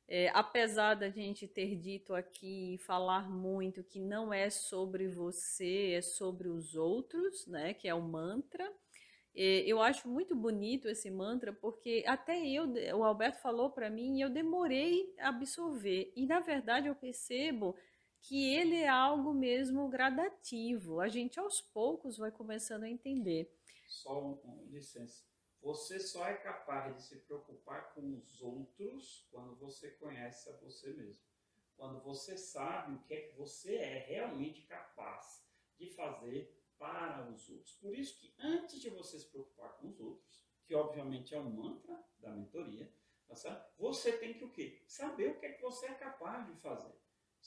é, 0.08 0.30
apesar 0.32 0.94
da 0.94 1.10
gente 1.10 1.46
ter 1.46 1.76
dito 1.76 2.14
aqui 2.14 2.74
e 2.74 2.78
falar 2.78 3.28
muito 3.28 3.84
que 3.84 4.00
não 4.00 4.32
é 4.32 4.48
sobre 4.48 5.06
você, 5.06 5.92
é 5.92 6.00
sobre 6.00 6.48
os 6.48 6.74
outros, 6.74 7.46
né? 7.46 7.74
Que 7.74 7.86
é 7.86 7.94
o 7.94 8.00
mantra. 8.00 8.66
É, 9.36 9.60
eu 9.66 9.82
acho 9.82 10.08
muito 10.08 10.34
bonito 10.34 10.88
esse 10.88 11.10
mantra 11.10 11.52
porque 11.52 12.02
até 12.06 12.42
eu, 12.48 12.64
o 12.96 13.04
Alberto 13.04 13.38
falou 13.42 13.70
para 13.70 13.90
mim 13.90 14.16
e 14.16 14.22
eu 14.22 14.30
demorei 14.30 15.14
a 15.18 15.28
absorver. 15.28 16.10
E 16.16 16.26
na 16.26 16.40
verdade 16.40 16.88
eu 16.88 16.94
percebo 16.94 17.76
que 18.22 18.54
ele 18.54 18.76
é 18.76 18.88
algo 18.88 19.34
mesmo 19.34 19.88
gradativo. 19.88 21.00
A 21.00 21.08
gente 21.08 21.38
aos 21.38 21.60
poucos 21.60 22.16
vai 22.16 22.32
começando 22.32 22.84
a 22.84 22.88
entender. 22.88 23.52
Só 23.86 24.18
um, 24.18 24.40
um 24.42 24.66
licença. 24.70 25.27
Você 25.62 25.98
só 25.98 26.26
é 26.26 26.34
capaz 26.34 26.94
de 26.94 27.02
se 27.02 27.18
preocupar 27.18 27.92
com 27.92 28.16
os 28.16 28.40
outros 28.40 29.26
quando 29.30 29.56
você 29.56 29.90
conhece 29.90 30.48
a 30.48 30.56
você 30.56 30.92
mesmo. 30.92 31.20
Quando 31.76 32.00
você 32.00 32.36
sabe 32.36 32.94
o 32.94 33.02
que 33.02 33.14
é 33.14 33.20
que 33.20 33.36
você 33.36 33.76
é 33.76 33.98
realmente 33.98 34.62
capaz 34.62 35.44
de 35.78 35.90
fazer 35.90 36.56
para 36.78 37.28
os 37.30 37.48
outros. 37.48 37.72
Por 37.74 37.96
isso 37.96 38.18
que 38.18 38.34
antes 38.38 38.80
de 38.80 38.90
você 38.90 39.18
se 39.18 39.26
preocupar 39.26 39.76
com 39.78 39.88
os 39.88 40.00
outros, 40.00 40.44
que 40.64 40.74
obviamente 40.74 41.34
é 41.34 41.40
um 41.40 41.50
mantra 41.50 42.02
da 42.18 42.30
mentoria, 42.30 42.92
tá 43.26 43.70
você 43.78 44.16
tem 44.18 44.34
que 44.34 44.44
o 44.44 44.52
quê? 44.52 44.82
Saber 44.86 45.30
o 45.30 45.38
que 45.38 45.46
é 45.46 45.52
que 45.52 45.62
você 45.62 45.86
é 45.86 45.94
capaz 45.94 46.46
de 46.46 46.54
fazer. 46.60 46.94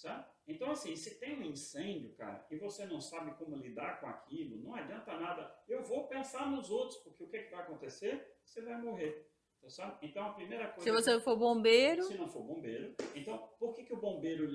Sabe? 0.01 0.25
Então, 0.47 0.71
assim, 0.71 0.95
se 0.95 1.19
tem 1.19 1.39
um 1.39 1.43
incêndio, 1.43 2.15
cara, 2.15 2.43
e 2.49 2.55
você 2.55 2.87
não 2.87 2.99
sabe 2.99 3.37
como 3.37 3.55
lidar 3.55 3.99
com 3.99 4.07
aquilo, 4.07 4.57
não 4.57 4.73
adianta 4.73 5.15
nada. 5.15 5.55
Eu 5.67 5.83
vou 5.83 6.07
pensar 6.07 6.49
nos 6.49 6.71
outros, 6.71 6.97
porque 7.03 7.23
o 7.23 7.27
que, 7.27 7.37
é 7.37 7.43
que 7.43 7.51
vai 7.51 7.61
acontecer? 7.61 8.35
Você 8.43 8.63
vai 8.63 8.81
morrer. 8.81 9.29
Tá 9.61 9.69
sabe? 9.69 10.07
Então, 10.07 10.25
a 10.25 10.33
primeira 10.33 10.69
coisa. 10.69 10.81
Se 10.81 10.91
você 10.91 11.19
for 11.19 11.37
bombeiro. 11.37 12.01
Se 12.01 12.17
não 12.17 12.27
for 12.27 12.41
bombeiro. 12.41 12.95
Então, 13.13 13.47
por 13.59 13.75
que, 13.75 13.83
que 13.83 13.93
o 13.93 14.01
bombeiro 14.01 14.49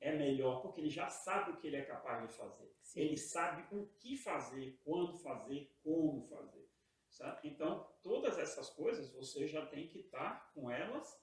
é 0.00 0.16
melhor? 0.16 0.62
Porque 0.62 0.80
ele 0.80 0.90
já 0.90 1.08
sabe 1.08 1.50
o 1.50 1.56
que 1.56 1.66
ele 1.66 1.76
é 1.76 1.84
capaz 1.84 2.28
de 2.28 2.32
fazer. 2.32 2.72
Sim. 2.80 3.00
Ele 3.00 3.16
sabe 3.16 3.66
o 3.76 3.88
que 3.98 4.16
fazer, 4.16 4.78
quando 4.84 5.18
fazer, 5.18 5.76
como 5.82 6.22
fazer. 6.28 6.70
Sabe? 7.08 7.48
Então, 7.48 7.84
todas 8.00 8.38
essas 8.38 8.70
coisas 8.70 9.12
você 9.12 9.48
já 9.48 9.66
tem 9.66 9.88
que 9.88 9.98
estar 9.98 10.52
com 10.54 10.70
elas 10.70 11.20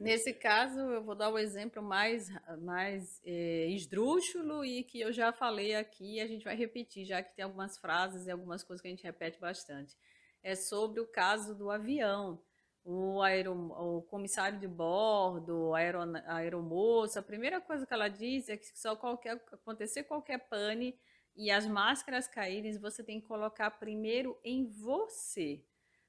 Nesse 0.00 0.32
caso, 0.32 0.78
eu 0.78 1.02
vou 1.02 1.14
dar 1.14 1.28
o 1.28 1.34
um 1.34 1.38
exemplo 1.38 1.82
mais, 1.82 2.30
mais 2.60 3.20
é, 3.24 3.66
esdrúxulo 3.70 4.64
e 4.64 4.84
que 4.84 5.00
eu 5.00 5.12
já 5.12 5.32
falei 5.32 5.74
aqui, 5.74 6.20
a 6.20 6.26
gente 6.26 6.44
vai 6.44 6.54
repetir, 6.54 7.04
já 7.04 7.22
que 7.22 7.34
tem 7.34 7.44
algumas 7.44 7.76
frases 7.78 8.26
e 8.26 8.30
algumas 8.30 8.62
coisas 8.62 8.80
que 8.80 8.88
a 8.88 8.90
gente 8.90 9.02
repete 9.02 9.40
bastante. 9.40 9.96
É 10.42 10.54
sobre 10.54 11.00
o 11.00 11.06
caso 11.06 11.54
do 11.54 11.70
avião. 11.70 12.40
O, 12.84 13.20
aero, 13.20 13.52
o 13.52 14.02
comissário 14.02 14.58
de 14.58 14.68
bordo, 14.68 15.74
a, 15.74 16.36
aeromoça, 16.36 17.20
a 17.20 17.22
primeira 17.22 17.60
coisa 17.60 17.84
que 17.84 17.92
ela 17.92 18.08
diz 18.08 18.48
é 18.48 18.56
que 18.56 18.66
só 18.78 18.96
qualquer, 18.96 19.32
acontecer 19.52 20.04
qualquer 20.04 20.38
pane 20.48 20.98
e 21.36 21.50
as 21.50 21.66
máscaras 21.66 22.26
caírem, 22.26 22.78
você 22.78 23.02
tem 23.04 23.20
que 23.20 23.26
colocar 23.26 23.70
primeiro 23.72 24.38
em 24.42 24.64
você. 24.64 25.62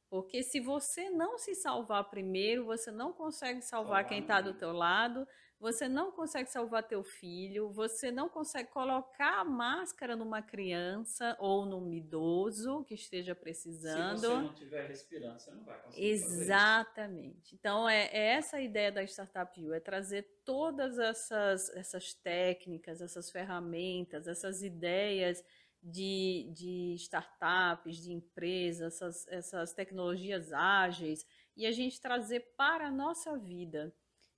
Porque 0.10 0.42
se 0.42 0.60
você 0.60 1.10
não 1.10 1.38
se 1.38 1.54
salvar 1.54 2.10
primeiro, 2.10 2.66
você 2.66 2.92
não 2.92 3.14
consegue 3.14 3.62
salvar 3.62 4.08
quem 4.08 4.22
está 4.22 4.42
do 4.42 4.54
teu 4.54 4.72
lado, 4.72 5.28
você 5.60 5.90
não 5.90 6.12
consegue 6.12 6.50
salvar 6.50 6.84
teu 6.84 7.04
filho, 7.04 7.70
você 7.70 8.10
não 8.12 8.30
consegue 8.30 8.70
colocar 8.70 9.42
a 9.42 9.44
máscara 9.44 10.16
numa 10.16 10.42
criança 10.42 11.36
ou 11.38 11.66
num 11.66 11.94
idoso 11.94 12.84
que 12.86 12.96
esteja 12.96 13.36
precisando. 13.36 14.20
Se 14.20 14.28
você 14.28 14.28
não 14.28 14.54
estiver 14.54 14.88
respirando, 14.88 15.40
você 15.40 15.52
não 15.52 15.64
vai 15.66 15.78
conseguir 15.82 16.08
Exatamente. 16.08 17.56
Então, 17.56 17.88
é, 17.90 18.06
é, 18.06 18.36
essa 18.36 18.58
a 18.58 18.62
ideia 18.62 18.92
da 18.92 19.04
Startup 19.04 19.62
U, 19.62 19.74
é 19.74 19.82
trazer 19.82 20.24
todas 20.46 20.98
essas, 20.98 21.70
essas 21.76 22.14
técnicas, 22.14 23.02
essas 23.02 23.30
ferramentas, 23.30 24.28
essas 24.28 24.64
ideias 24.64 25.44
de, 25.82 26.52
de 26.54 26.94
startups, 26.96 27.98
de 27.98 28.12
empresas, 28.12 28.94
essas, 28.96 29.28
essas 29.28 29.74
tecnologias 29.74 30.52
ágeis 30.52 31.26
e 31.56 31.66
a 31.66 31.72
gente 31.72 32.02
trazer 32.02 32.54
para 32.58 32.88
a 32.88 32.92
nossa 32.92 33.38
vida. 33.38 33.94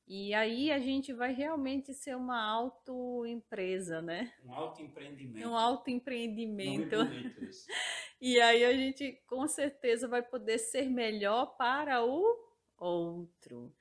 E 0.07 0.33
aí 0.33 0.71
a 0.71 0.79
gente 0.79 1.13
vai 1.13 1.33
realmente 1.33 1.93
ser 1.93 2.17
uma 2.17 2.43
autoempresa, 2.43 4.01
né? 4.01 4.33
Um 4.43 4.53
autoempreendimento. 4.53 5.47
Um 5.47 5.55
autoempreendimento. 5.55 6.95
É 6.95 7.45
isso. 7.45 7.67
E 8.23 8.39
aí 8.39 8.63
a 8.63 8.71
gente 8.71 9.19
com 9.25 9.47
certeza 9.47 10.07
vai 10.07 10.21
poder 10.21 10.59
ser 10.59 10.87
melhor 10.87 11.57
para 11.57 12.05
o 12.05 12.23
outro. 12.77 13.73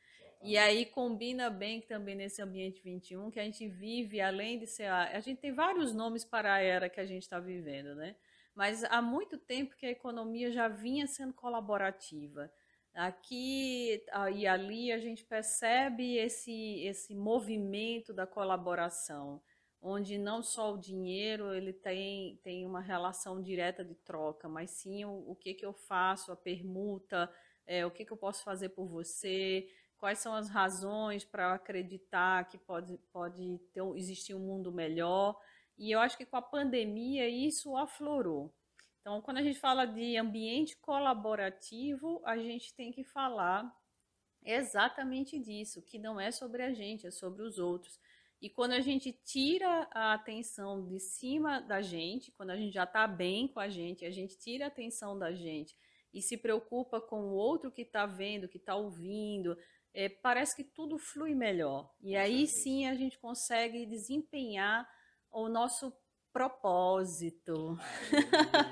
E 0.42 0.56
aí 0.56 0.86
combina 0.86 1.50
bem 1.50 1.82
também 1.82 2.14
nesse 2.14 2.40
ambiente 2.40 2.80
21 2.82 3.30
que 3.30 3.38
a 3.38 3.44
gente 3.44 3.68
vive, 3.68 4.22
além 4.22 4.58
de 4.58 4.66
ser 4.66 4.84
a, 4.84 5.16
a 5.16 5.20
gente 5.20 5.38
tem 5.38 5.52
vários 5.52 5.94
nomes 5.94 6.24
para 6.24 6.54
a 6.54 6.60
era 6.60 6.88
que 6.88 6.98
a 6.98 7.04
gente 7.04 7.22
está 7.22 7.38
vivendo, 7.38 7.94
né? 7.94 8.16
Mas 8.54 8.82
há 8.84 9.02
muito 9.02 9.36
tempo 9.38 9.76
que 9.76 9.86
a 9.86 9.90
economia 9.90 10.50
já 10.50 10.66
vinha 10.66 11.06
sendo 11.06 11.34
colaborativa. 11.34 12.50
Aqui 12.94 14.02
e 14.34 14.46
ali 14.46 14.90
a 14.90 14.98
gente 14.98 15.24
percebe 15.24 16.16
esse, 16.16 16.84
esse 16.84 17.14
movimento 17.14 18.12
da 18.12 18.26
colaboração, 18.26 19.40
onde 19.80 20.18
não 20.18 20.42
só 20.42 20.74
o 20.74 20.78
dinheiro 20.78 21.54
ele 21.54 21.72
tem, 21.72 22.40
tem 22.42 22.66
uma 22.66 22.80
relação 22.80 23.42
direta 23.42 23.84
de 23.84 23.94
troca, 23.94 24.48
mas 24.48 24.70
sim 24.70 25.04
o, 25.04 25.30
o 25.30 25.36
que, 25.36 25.54
que 25.54 25.64
eu 25.64 25.72
faço, 25.72 26.32
a 26.32 26.36
permuta, 26.36 27.30
é, 27.66 27.86
o 27.86 27.90
que, 27.90 28.04
que 28.04 28.12
eu 28.12 28.16
posso 28.16 28.42
fazer 28.42 28.70
por 28.70 28.88
você, 28.88 29.68
quais 30.00 30.18
são 30.18 30.34
as 30.34 30.48
razões 30.48 31.24
para 31.24 31.54
acreditar 31.54 32.48
que 32.48 32.56
pode, 32.56 32.98
pode 33.12 33.58
ter, 33.72 33.82
existir 33.94 34.34
um 34.34 34.40
mundo 34.40 34.72
melhor. 34.72 35.38
E 35.78 35.92
eu 35.92 36.00
acho 36.00 36.16
que 36.16 36.24
com 36.24 36.36
a 36.36 36.42
pandemia 36.42 37.28
isso 37.28 37.76
aflorou. 37.76 38.52
Então, 39.00 39.20
quando 39.20 39.36
a 39.36 39.42
gente 39.42 39.58
fala 39.58 39.84
de 39.84 40.16
ambiente 40.16 40.76
colaborativo, 40.78 42.20
a 42.24 42.36
gente 42.36 42.74
tem 42.74 42.90
que 42.90 43.04
falar 43.04 43.70
exatamente 44.42 45.38
disso, 45.38 45.82
que 45.82 45.98
não 45.98 46.18
é 46.18 46.30
sobre 46.30 46.62
a 46.62 46.72
gente, 46.72 47.06
é 47.06 47.10
sobre 47.10 47.42
os 47.42 47.58
outros. 47.58 48.00
E 48.40 48.48
quando 48.48 48.72
a 48.72 48.80
gente 48.80 49.12
tira 49.12 49.86
a 49.90 50.14
atenção 50.14 50.86
de 50.86 50.98
cima 50.98 51.60
da 51.60 51.82
gente, 51.82 52.32
quando 52.32 52.50
a 52.50 52.56
gente 52.56 52.72
já 52.72 52.84
está 52.84 53.06
bem 53.06 53.48
com 53.48 53.60
a 53.60 53.68
gente, 53.68 54.06
a 54.06 54.10
gente 54.10 54.38
tira 54.38 54.64
a 54.64 54.68
atenção 54.68 55.18
da 55.18 55.32
gente 55.32 55.76
e 56.12 56.20
se 56.20 56.36
preocupa 56.36 57.00
com 57.00 57.20
o 57.20 57.34
outro 57.34 57.70
que 57.70 57.82
está 57.82 58.06
vendo, 58.06 58.48
que 58.48 58.56
está 58.56 58.74
ouvindo, 58.74 59.56
é, 59.94 60.08
parece 60.08 60.56
que 60.56 60.64
tudo 60.64 60.98
flui 60.98 61.34
melhor. 61.34 61.92
E 62.00 62.16
aí 62.16 62.46
sim 62.46 62.86
a 62.86 62.94
gente 62.94 63.18
consegue 63.18 63.86
desempenhar 63.86 64.88
o 65.30 65.48
nosso 65.48 65.92
propósito. 66.32 67.76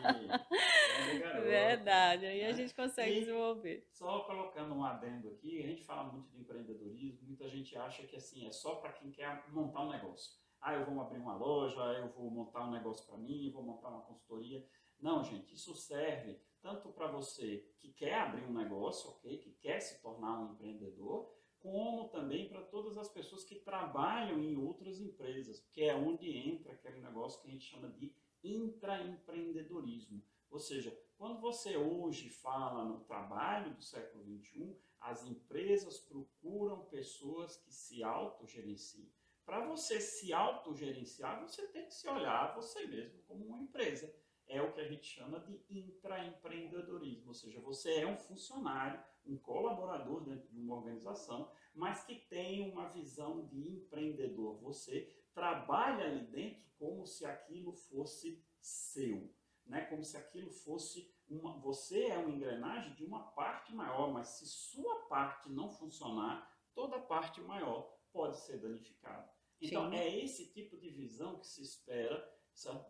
Aí, 0.04 0.28
Verdade, 1.42 2.26
aí 2.26 2.44
a 2.44 2.48
né? 2.48 2.52
gente 2.54 2.74
consegue 2.74 3.12
E 3.12 3.20
desenvolver. 3.20 3.86
Só 3.92 4.20
colocando 4.24 4.74
um 4.74 4.84
adendo 4.84 5.28
aqui, 5.28 5.58
a 5.58 5.66
gente 5.66 5.84
fala 5.84 6.04
muito 6.12 6.30
de 6.30 6.40
empreendedorismo, 6.40 7.26
muita 7.26 7.48
gente 7.48 7.76
acha 7.76 8.06
que 8.06 8.16
assim 8.16 8.46
é 8.46 8.52
só 8.52 8.76
para 8.76 8.92
quem 8.92 9.10
quer 9.10 9.44
montar 9.50 9.82
um 9.82 9.90
negócio. 9.90 10.38
Ah, 10.60 10.74
eu 10.74 10.84
vou 10.86 11.00
abrir 11.00 11.18
uma 11.18 11.36
loja, 11.36 11.80
eu 11.98 12.08
vou 12.12 12.30
montar 12.30 12.66
um 12.66 12.70
negócio 12.72 13.06
para 13.06 13.16
mim, 13.16 13.50
vou 13.52 13.62
montar 13.62 13.88
uma 13.88 14.02
consultoria. 14.02 14.64
Não, 15.00 15.22
gente, 15.22 15.54
isso 15.54 15.74
serve 15.76 16.40
tanto 16.60 16.90
para 16.90 17.10
você 17.10 17.66
que 17.78 17.92
quer 17.92 18.14
abrir 18.14 18.44
um 18.44 18.52
negócio, 18.52 19.10
ok, 19.10 19.38
que 19.38 19.52
quer 19.52 19.80
se 19.80 20.00
tornar 20.00 20.40
um 20.40 20.52
empreendedor, 20.52 21.32
como 21.58 22.08
também 22.08 22.48
para 22.48 22.62
todas 22.62 22.96
as 22.96 23.08
pessoas 23.08 23.44
que 23.44 23.56
trabalham 23.56 24.42
em 24.42 24.56
outras 24.56 25.00
empresas, 25.00 25.60
que 25.72 25.82
é 25.82 25.94
onde 25.94 26.30
entra 26.30 26.72
aquele 26.72 27.00
negócio 27.00 27.40
que 27.40 27.48
a 27.48 27.50
gente 27.50 27.64
chama 27.64 27.88
de 27.88 28.14
intraempreendedorismo. 28.42 30.22
Ou 30.50 30.58
seja, 30.58 30.96
quando 31.16 31.40
você 31.40 31.76
hoje 31.76 32.30
fala 32.30 32.84
no 32.84 33.00
trabalho 33.00 33.74
do 33.74 33.82
século 33.82 34.24
XXI, 34.24 34.76
as 35.00 35.24
empresas 35.24 35.98
procuram 35.98 36.84
pessoas 36.86 37.56
que 37.56 37.72
se 37.72 38.02
autogerenciem. 38.02 39.10
Para 39.44 39.66
você 39.66 40.00
se 40.00 40.32
autogerenciar, 40.32 41.40
você 41.40 41.66
tem 41.68 41.86
que 41.86 41.94
se 41.94 42.08
olhar 42.08 42.54
você 42.54 42.86
mesmo 42.86 43.22
como 43.22 43.46
uma 43.46 43.58
empresa. 43.58 44.14
É 44.48 44.62
o 44.62 44.72
que 44.72 44.80
a 44.80 44.88
gente 44.88 45.06
chama 45.06 45.38
de 45.40 45.62
intraempreendedorismo, 45.68 47.28
ou 47.28 47.34
seja, 47.34 47.60
você 47.60 48.00
é 48.00 48.06
um 48.06 48.16
funcionário, 48.16 49.02
um 49.26 49.36
colaborador 49.36 50.22
dentro 50.22 50.48
de 50.48 50.58
uma 50.58 50.76
organização, 50.76 51.52
mas 51.74 52.04
que 52.04 52.14
tem 52.14 52.72
uma 52.72 52.88
visão 52.88 53.46
de 53.46 53.68
empreendedor. 53.68 54.58
Você 54.62 55.14
trabalha 55.34 56.06
ali 56.06 56.26
dentro 56.26 56.64
como 56.78 57.06
se 57.06 57.26
aquilo 57.26 57.72
fosse 57.72 58.42
seu, 58.58 59.30
né? 59.66 59.82
Como 59.86 60.02
se 60.02 60.16
aquilo 60.16 60.50
fosse 60.50 61.14
uma. 61.28 61.58
Você 61.60 62.06
é 62.06 62.18
uma 62.18 62.30
engrenagem 62.30 62.94
de 62.94 63.04
uma 63.04 63.30
parte 63.32 63.74
maior, 63.74 64.12
mas 64.12 64.28
se 64.28 64.46
sua 64.46 65.06
parte 65.08 65.50
não 65.50 65.70
funcionar, 65.70 66.50
toda 66.74 66.96
a 66.96 67.02
parte 67.02 67.40
maior 67.42 67.94
pode 68.12 68.38
ser 68.38 68.58
danificada. 68.58 69.30
Então 69.60 69.90
Sim. 69.90 69.96
é 69.96 70.24
esse 70.24 70.52
tipo 70.52 70.76
de 70.76 70.88
visão 70.90 71.38
que 71.38 71.46
se 71.46 71.62
espera 71.62 72.37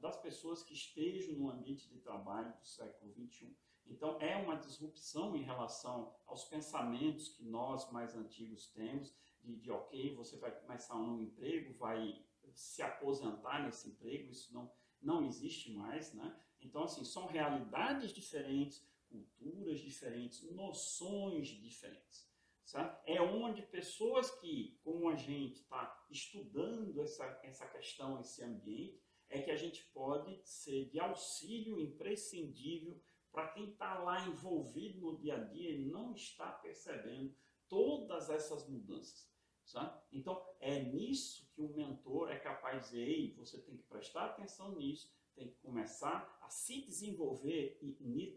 das 0.01 0.17
pessoas 0.17 0.63
que 0.63 0.75
estejam 0.75 1.35
no 1.35 1.51
ambiente 1.51 1.89
de 1.89 1.99
trabalho 1.99 2.53
do 2.59 2.67
século 2.67 3.13
XXI. 3.13 3.57
Então, 3.87 4.21
é 4.21 4.37
uma 4.37 4.57
disrupção 4.57 5.35
em 5.37 5.43
relação 5.43 6.15
aos 6.27 6.45
pensamentos 6.45 7.29
que 7.29 7.45
nós 7.45 7.91
mais 7.91 8.15
antigos 8.15 8.69
temos, 8.69 9.15
de, 9.43 9.57
de 9.57 9.71
ok, 9.71 10.15
você 10.15 10.37
vai 10.37 10.51
começar 10.51 10.97
um 10.97 11.23
emprego, 11.23 11.73
vai 11.75 12.23
se 12.53 12.83
aposentar 12.83 13.63
nesse 13.63 13.89
emprego, 13.89 14.31
isso 14.31 14.53
não, 14.53 14.71
não 15.01 15.25
existe 15.25 15.73
mais, 15.73 16.13
né? 16.13 16.39
Então, 16.61 16.85
assim, 16.85 17.05
são 17.05 17.27
realidades 17.27 18.13
diferentes, 18.13 18.87
culturas 19.09 19.81
diferentes, 19.81 20.43
noções 20.51 21.49
diferentes. 21.49 22.29
Sabe? 22.65 22.99
É 23.07 23.23
onde 23.23 23.63
pessoas 23.63 24.31
que, 24.31 24.79
como 24.85 25.09
a 25.09 25.15
gente, 25.15 25.61
está 25.61 26.07
estudando 26.11 27.01
essa, 27.01 27.41
essa 27.43 27.67
questão, 27.67 28.21
esse 28.21 28.45
ambiente, 28.45 29.08
é 29.29 29.43
que 29.43 29.51
a 29.51 29.57
gente 29.57 29.85
pode 29.93 30.41
ser 30.45 30.88
de 30.88 30.99
auxílio 30.99 31.81
imprescindível 31.81 33.01
para 33.31 33.49
quem 33.49 33.71
está 33.71 33.99
lá 33.99 34.27
envolvido 34.27 35.01
no 35.01 35.19
dia 35.19 35.37
a 35.37 35.45
dia 35.45 35.71
e 35.71 35.85
não 35.85 36.12
está 36.12 36.51
percebendo 36.51 37.35
todas 37.69 38.31
essas 38.31 38.67
mudanças. 38.69 39.29
Sabe? 39.64 40.01
Então, 40.11 40.43
é 40.61 40.83
nisso 40.83 41.47
que 41.55 41.61
o 41.61 41.69
mentor 41.77 42.31
é 42.31 42.38
capaz 42.38 42.77
de 42.77 42.85
dizer, 42.85 43.07
ei, 43.07 43.35
você 43.35 43.61
tem 43.61 43.77
que 43.77 43.83
prestar 43.83 44.25
atenção 44.25 44.75
nisso, 44.75 45.12
tem 45.35 45.49
que 45.49 45.57
começar 45.57 46.38
a 46.41 46.49
se 46.49 46.81
desenvolver 46.81 47.79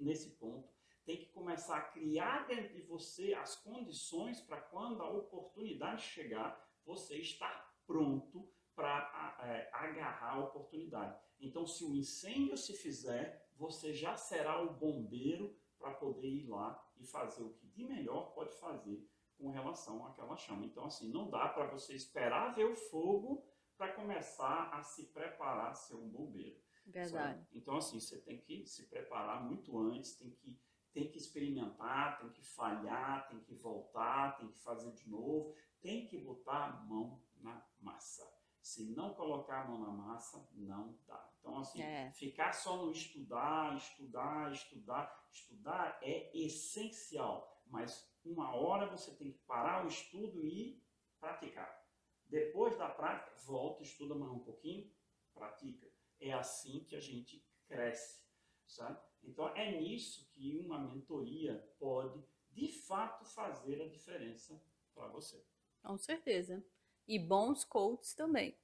nesse 0.01 0.31
ponto, 0.31 0.69
tem 1.05 1.17
que 1.17 1.27
começar 1.27 1.77
a 1.77 1.89
criar 1.89 2.47
dentro 2.47 2.75
de 2.75 2.81
você 2.81 3.33
as 3.33 3.55
condições 3.55 4.41
para 4.41 4.59
quando 4.59 5.01
a 5.01 5.09
oportunidade 5.09 6.03
chegar, 6.03 6.69
você 6.85 7.17
estar 7.17 7.81
pronto 7.87 8.51
para 8.81 9.37
é, 9.43 9.69
agarrar 9.71 10.33
a 10.33 10.39
oportunidade. 10.39 11.15
Então, 11.39 11.67
se 11.67 11.83
o 11.83 11.95
incêndio 11.95 12.57
se 12.57 12.73
fizer, 12.73 13.47
você 13.55 13.93
já 13.93 14.17
será 14.17 14.59
o 14.59 14.73
bombeiro 14.73 15.55
para 15.77 15.91
poder 15.91 16.27
ir 16.27 16.47
lá 16.47 16.83
e 16.97 17.05
fazer 17.05 17.43
o 17.43 17.53
que 17.53 17.67
de 17.67 17.83
melhor 17.83 18.33
pode 18.33 18.55
fazer 18.55 19.07
com 19.37 19.51
relação 19.51 20.05
àquela 20.07 20.35
chama. 20.35 20.65
Então, 20.65 20.85
assim, 20.85 21.11
não 21.11 21.29
dá 21.29 21.47
para 21.49 21.67
você 21.67 21.93
esperar 21.93 22.55
ver 22.55 22.65
o 22.65 22.75
fogo 22.75 23.45
para 23.77 23.93
começar 23.93 24.69
a 24.73 24.81
se 24.81 25.05
preparar 25.07 25.71
a 25.71 25.75
ser 25.75 25.95
um 25.95 26.09
bombeiro. 26.09 26.59
Verdade. 26.85 27.39
Sabe? 27.39 27.47
Então, 27.53 27.77
assim, 27.77 27.99
você 27.99 28.19
tem 28.19 28.39
que 28.39 28.65
se 28.65 28.87
preparar 28.87 29.43
muito 29.43 29.77
antes, 29.77 30.15
tem 30.15 30.31
que, 30.31 30.57
tem 30.91 31.07
que 31.07 31.19
experimentar, 31.19 32.19
tem 32.19 32.29
que 32.31 32.43
falhar, 32.43 33.27
tem 33.27 33.39
que 33.41 33.53
voltar, 33.53 34.37
tem 34.37 34.51
que 34.51 34.59
fazer 34.59 34.91
de 34.91 35.07
novo, 35.07 35.55
tem 35.81 36.07
que 36.07 36.17
botar 36.17 36.65
a 36.65 36.71
mão 36.83 37.21
na 37.39 37.63
massa. 37.79 38.40
Se 38.61 38.85
não 38.93 39.13
colocar 39.13 39.61
a 39.61 39.67
mão 39.67 39.79
na 39.79 39.91
massa, 39.91 40.47
não 40.53 40.95
dá. 41.07 41.29
Então, 41.39 41.57
assim, 41.57 41.81
É. 41.81 42.11
ficar 42.11 42.53
só 42.53 42.77
no 42.85 42.91
estudar, 42.91 43.75
estudar, 43.75 44.51
estudar, 44.51 45.27
estudar 45.31 45.97
é 46.01 46.31
essencial. 46.37 47.61
Mas 47.65 48.13
uma 48.23 48.55
hora 48.55 48.89
você 48.89 49.11
tem 49.15 49.31
que 49.31 49.39
parar 49.39 49.83
o 49.83 49.87
estudo 49.87 50.45
e 50.45 50.81
praticar. 51.19 51.81
Depois 52.27 52.77
da 52.77 52.87
prática, 52.87 53.35
volta, 53.45 53.81
estuda 53.83 54.13
mais 54.15 54.31
um 54.31 54.39
pouquinho, 54.39 54.89
pratica. 55.33 55.91
É 56.19 56.31
assim 56.31 56.83
que 56.85 56.95
a 56.95 56.99
gente 56.99 57.43
cresce, 57.67 58.23
sabe? 58.67 58.99
Então, 59.23 59.47
é 59.55 59.79
nisso 59.79 60.29
que 60.31 60.57
uma 60.57 60.79
mentoria 60.79 61.57
pode, 61.79 62.23
de 62.51 62.67
fato, 62.71 63.25
fazer 63.25 63.81
a 63.81 63.89
diferença 63.89 64.61
para 64.93 65.07
você. 65.07 65.43
Com 65.81 65.97
certeza. 65.97 66.63
E 67.11 67.19
bons 67.19 67.65
coaches 67.65 68.13
também. 68.13 68.55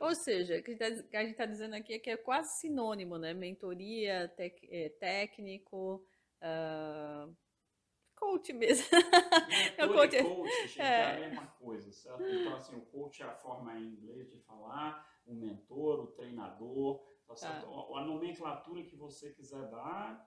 Ou 0.00 0.14
seja, 0.14 0.58
o 0.58 0.62
que 0.62 0.72
a 0.82 1.20
gente 1.22 1.32
está 1.32 1.44
dizendo 1.44 1.74
aqui 1.74 1.92
é 1.92 1.98
que 1.98 2.08
é 2.08 2.16
quase 2.16 2.58
sinônimo, 2.58 3.18
né? 3.18 3.34
Mentoria, 3.34 4.28
tec- 4.34 4.66
é, 4.70 4.88
técnico, 4.88 6.02
ah, 6.40 7.28
coach 8.16 8.50
mesmo. 8.54 8.86
É 9.76 9.84
o 9.84 9.88
Mentor 9.90 10.08
coach. 10.08 10.16
e 10.16 10.22
coach, 10.22 10.68
gente, 10.68 10.80
é. 10.80 10.84
É. 10.84 11.16
a 11.16 11.20
mesma 11.20 11.46
coisa, 11.48 11.92
certo? 11.92 12.22
Então, 12.22 12.54
assim, 12.56 12.76
o 12.76 12.86
coach 12.86 13.22
é 13.22 13.26
a 13.26 13.34
forma 13.34 13.78
em 13.78 13.88
inglês 13.88 14.30
de 14.30 14.38
falar, 14.40 15.06
o 15.26 15.34
mentor, 15.34 16.00
o 16.00 16.06
treinador, 16.12 16.98
tá 17.26 17.36
certo? 17.36 17.66
A, 17.66 18.00
a 18.00 18.04
nomenclatura 18.06 18.82
que 18.84 18.96
você 18.96 19.32
quiser 19.32 19.68
dar, 19.68 20.26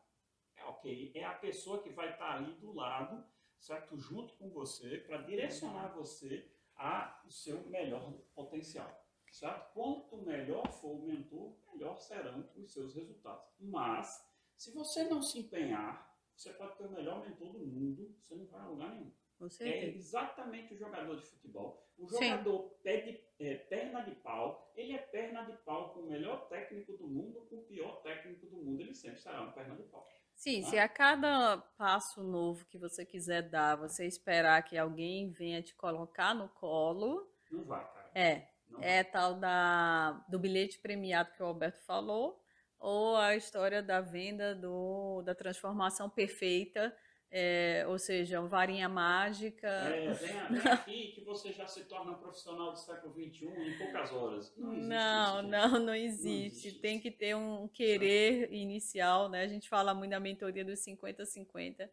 é 0.55 0.63
ok. 0.66 1.13
É 1.16 1.24
a 1.24 1.34
pessoa 1.34 1.82
que 1.82 1.89
vai 1.89 2.11
estar 2.11 2.36
ali 2.36 2.53
do 2.57 2.72
lado 2.74 3.26
certo? 3.59 3.97
Junto 3.97 4.36
com 4.36 4.49
você, 4.49 4.97
para 4.99 5.18
direcionar 5.24 5.93
você 5.95 6.47
ao 6.76 7.30
seu 7.30 7.62
melhor 7.70 8.14
potencial, 8.34 9.06
certo? 9.32 9.74
Quanto 9.74 10.18
melhor 10.18 10.72
for 10.72 10.92
o 10.92 11.06
mentor, 11.06 11.56
melhor 11.74 11.98
serão 11.98 12.48
os 12.56 12.72
seus 12.72 12.96
resultados. 12.96 13.46
Mas, 13.60 14.24
se 14.56 14.72
você 14.72 15.04
não 15.06 15.22
se 15.22 15.40
empenhar, 15.40 16.14
você 16.36 16.52
pode 16.54 16.78
ter 16.78 16.86
o 16.86 16.92
melhor 16.92 17.22
mentor 17.28 17.54
do 17.54 17.66
mundo, 17.66 18.16
você 18.20 18.36
não 18.36 18.46
vai 18.46 18.62
a 18.62 18.68
lugar 18.68 18.94
nenhum. 18.94 19.12
É 19.60 19.88
exatamente 19.90 20.74
o 20.74 20.78
jogador 20.78 21.16
de 21.18 21.26
futebol. 21.26 21.86
O 21.98 22.08
jogador 22.08 22.78
pede, 22.84 23.22
é, 23.40 23.56
perna 23.56 24.02
de 24.02 24.16
pau, 24.16 24.72
ele 24.76 24.94
é 24.94 24.98
perna 24.98 25.44
de 25.44 25.54
pau 25.64 25.94
com 25.94 26.02
o 26.02 26.10
melhor 26.10 26.48
técnico 26.48 26.94
do 26.94 27.08
mundo, 27.08 27.46
com 27.50 27.58
o 27.58 27.64
pior 27.64 28.02
técnico 28.02 28.46
do 28.48 28.58
mundo, 28.58 28.82
ele 28.82 28.94
sempre 28.94 29.20
será 29.20 29.42
um 29.42 29.52
perna 29.52 29.76
de 29.76 29.84
pau. 29.84 30.06
Sim, 30.36 30.62
tá? 30.62 30.70
se 30.70 30.78
a 30.78 30.88
cada 30.88 31.58
passo 31.78 32.24
novo 32.24 32.66
que 32.66 32.78
você 32.78 33.06
quiser 33.06 33.50
dar, 33.50 33.76
você 33.76 34.06
esperar 34.06 34.62
que 34.64 34.78
alguém 34.78 35.32
venha 35.32 35.62
te 35.62 35.74
colocar 35.74 36.34
no 36.34 36.50
colo. 36.50 37.28
Não 37.52 37.64
vai, 37.64 37.84
cara. 37.84 38.12
É. 38.14 38.48
Não 38.70 38.82
é 38.82 39.04
vai. 39.04 39.12
tal 39.12 39.36
da, 39.36 40.24
do 40.28 40.38
bilhete 40.38 40.80
premiado 40.80 41.32
que 41.34 41.42
o 41.42 41.46
Alberto 41.46 41.82
falou, 41.86 42.44
ou 42.80 43.16
a 43.16 43.36
história 43.36 43.82
da 43.82 44.02
venda 44.02 44.54
do, 44.54 45.22
da 45.24 45.34
transformação 45.34 46.10
perfeita 46.10 46.96
é, 47.38 47.86
ou 47.90 48.00
seja, 48.00 48.40
uma 48.40 48.48
varinha 48.48 48.88
mágica. 48.88 49.68
É, 49.68 50.14
vem, 50.14 50.30
vem 50.52 50.72
aqui 50.72 51.08
que 51.20 51.22
você 51.26 51.52
já 51.52 51.68
se 51.68 51.84
torna 51.84 52.14
um 52.14 52.16
profissional 52.16 52.72
do 52.72 52.80
século 52.80 53.14
XXI 53.14 53.48
em 53.48 53.78
poucas 53.78 54.14
horas. 54.14 54.56
Não, 54.56 54.72
existe 54.72 54.88
não, 54.88 55.42
não, 55.42 55.80
não, 55.80 55.94
existe. 55.94 56.24
não 56.24 56.34
existe. 56.34 56.80
Tem 56.80 56.98
que 56.98 57.12
ter 57.12 57.36
um 57.36 57.68
querer 57.68 58.54
inicial, 58.54 59.28
né? 59.28 59.42
A 59.42 59.48
gente 59.50 59.68
fala 59.68 59.94
muito 59.94 60.12
da 60.12 60.20
mentoria 60.20 60.64
dos 60.64 60.80
50-50. 60.80 61.90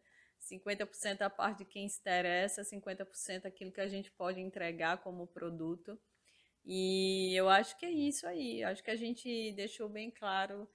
50% 0.49 1.21
a 1.21 1.29
parte 1.29 1.57
de 1.59 1.65
quem 1.65 1.89
se 1.89 1.99
interessa, 1.99 2.61
50% 2.61 3.45
aquilo 3.45 3.71
que 3.71 3.81
a 3.81 3.87
gente 3.87 4.09
pode 4.11 4.39
entregar 4.39 4.99
como 4.99 5.27
produto. 5.27 5.99
E 6.63 7.35
eu 7.35 7.49
acho 7.49 7.77
que 7.77 7.85
é 7.85 7.91
isso 7.91 8.25
aí. 8.25 8.63
Acho 8.63 8.81
que 8.81 8.91
a 8.91 8.95
gente 8.95 9.51
deixou 9.51 9.89
bem 9.89 10.09
claro 10.09 10.69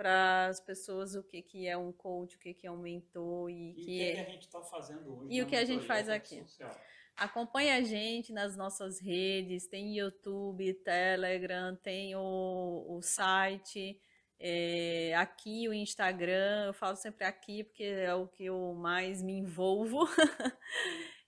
para 0.00 0.46
as 0.46 0.58
pessoas 0.58 1.14
o 1.14 1.22
que, 1.22 1.42
que 1.42 1.68
é 1.68 1.76
um 1.76 1.92
coach, 1.92 2.34
o 2.34 2.38
que, 2.38 2.54
que 2.54 2.66
é 2.66 2.70
um 2.70 2.78
mentor 2.78 3.50
e, 3.50 3.72
e 3.72 3.74
que, 3.74 3.84
que, 3.84 4.02
é... 4.02 4.14
que 4.14 4.20
a 4.20 4.32
gente 4.32 4.46
está 4.46 4.62
fazendo 4.62 5.14
hoje. 5.14 5.34
E 5.34 5.42
o 5.42 5.46
que 5.46 5.54
a 5.54 5.64
gente 5.66 5.84
faz 5.84 6.08
aqui. 6.08 6.36
Social. 6.36 6.74
Acompanhe 7.14 7.70
a 7.70 7.82
gente 7.82 8.32
nas 8.32 8.56
nossas 8.56 8.98
redes, 8.98 9.66
tem 9.66 9.94
YouTube, 9.98 10.72
Telegram, 10.72 11.76
tem 11.76 12.16
o, 12.16 12.86
o 12.88 13.02
site, 13.02 14.00
é, 14.38 15.14
aqui 15.16 15.68
o 15.68 15.74
Instagram, 15.74 16.68
eu 16.68 16.72
falo 16.72 16.96
sempre 16.96 17.26
aqui 17.26 17.62
porque 17.62 17.84
é 17.84 18.14
o 18.14 18.26
que 18.26 18.46
eu 18.46 18.72
mais 18.72 19.22
me 19.22 19.34
envolvo. 19.34 20.08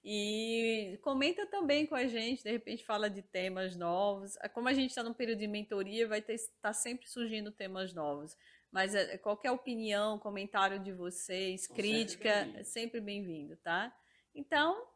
e 0.02 0.98
comenta 1.02 1.44
também 1.44 1.84
com 1.84 1.94
a 1.94 2.06
gente, 2.06 2.42
de 2.42 2.50
repente 2.50 2.86
fala 2.86 3.10
de 3.10 3.20
temas 3.20 3.76
novos. 3.76 4.32
Como 4.54 4.66
a 4.66 4.72
gente 4.72 4.88
está 4.88 5.02
no 5.02 5.14
período 5.14 5.40
de 5.40 5.46
mentoria, 5.46 6.08
vai 6.08 6.20
estar 6.20 6.38
tá 6.62 6.72
sempre 6.72 7.06
surgindo 7.06 7.52
temas 7.52 7.92
novos. 7.92 8.34
Mas 8.72 8.94
é, 8.94 9.18
qualquer 9.18 9.50
opinião, 9.50 10.18
comentário 10.18 10.78
de 10.78 10.92
vocês, 10.92 11.66
crítica, 11.66 12.44
sempre 12.44 12.60
é 12.60 12.64
sempre 12.64 13.00
bem-vindo, 13.00 13.54
tá? 13.58 13.94
Então, 14.34 14.88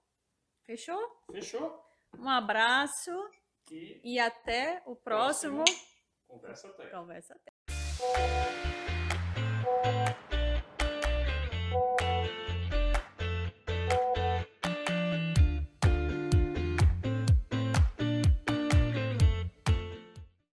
fechou? 0.65 0.99
Fechou. 1.31 1.85
Um 2.19 2.29
abraço 2.29 3.13
e, 3.71 4.15
e 4.15 4.19
até 4.19 4.83
o 4.87 4.97
próximo. 4.97 5.63
próximo. 5.63 5.87
Conversa 6.27 6.69
até. 6.69 6.89
Conversa 6.89 7.35
até. 7.35 7.53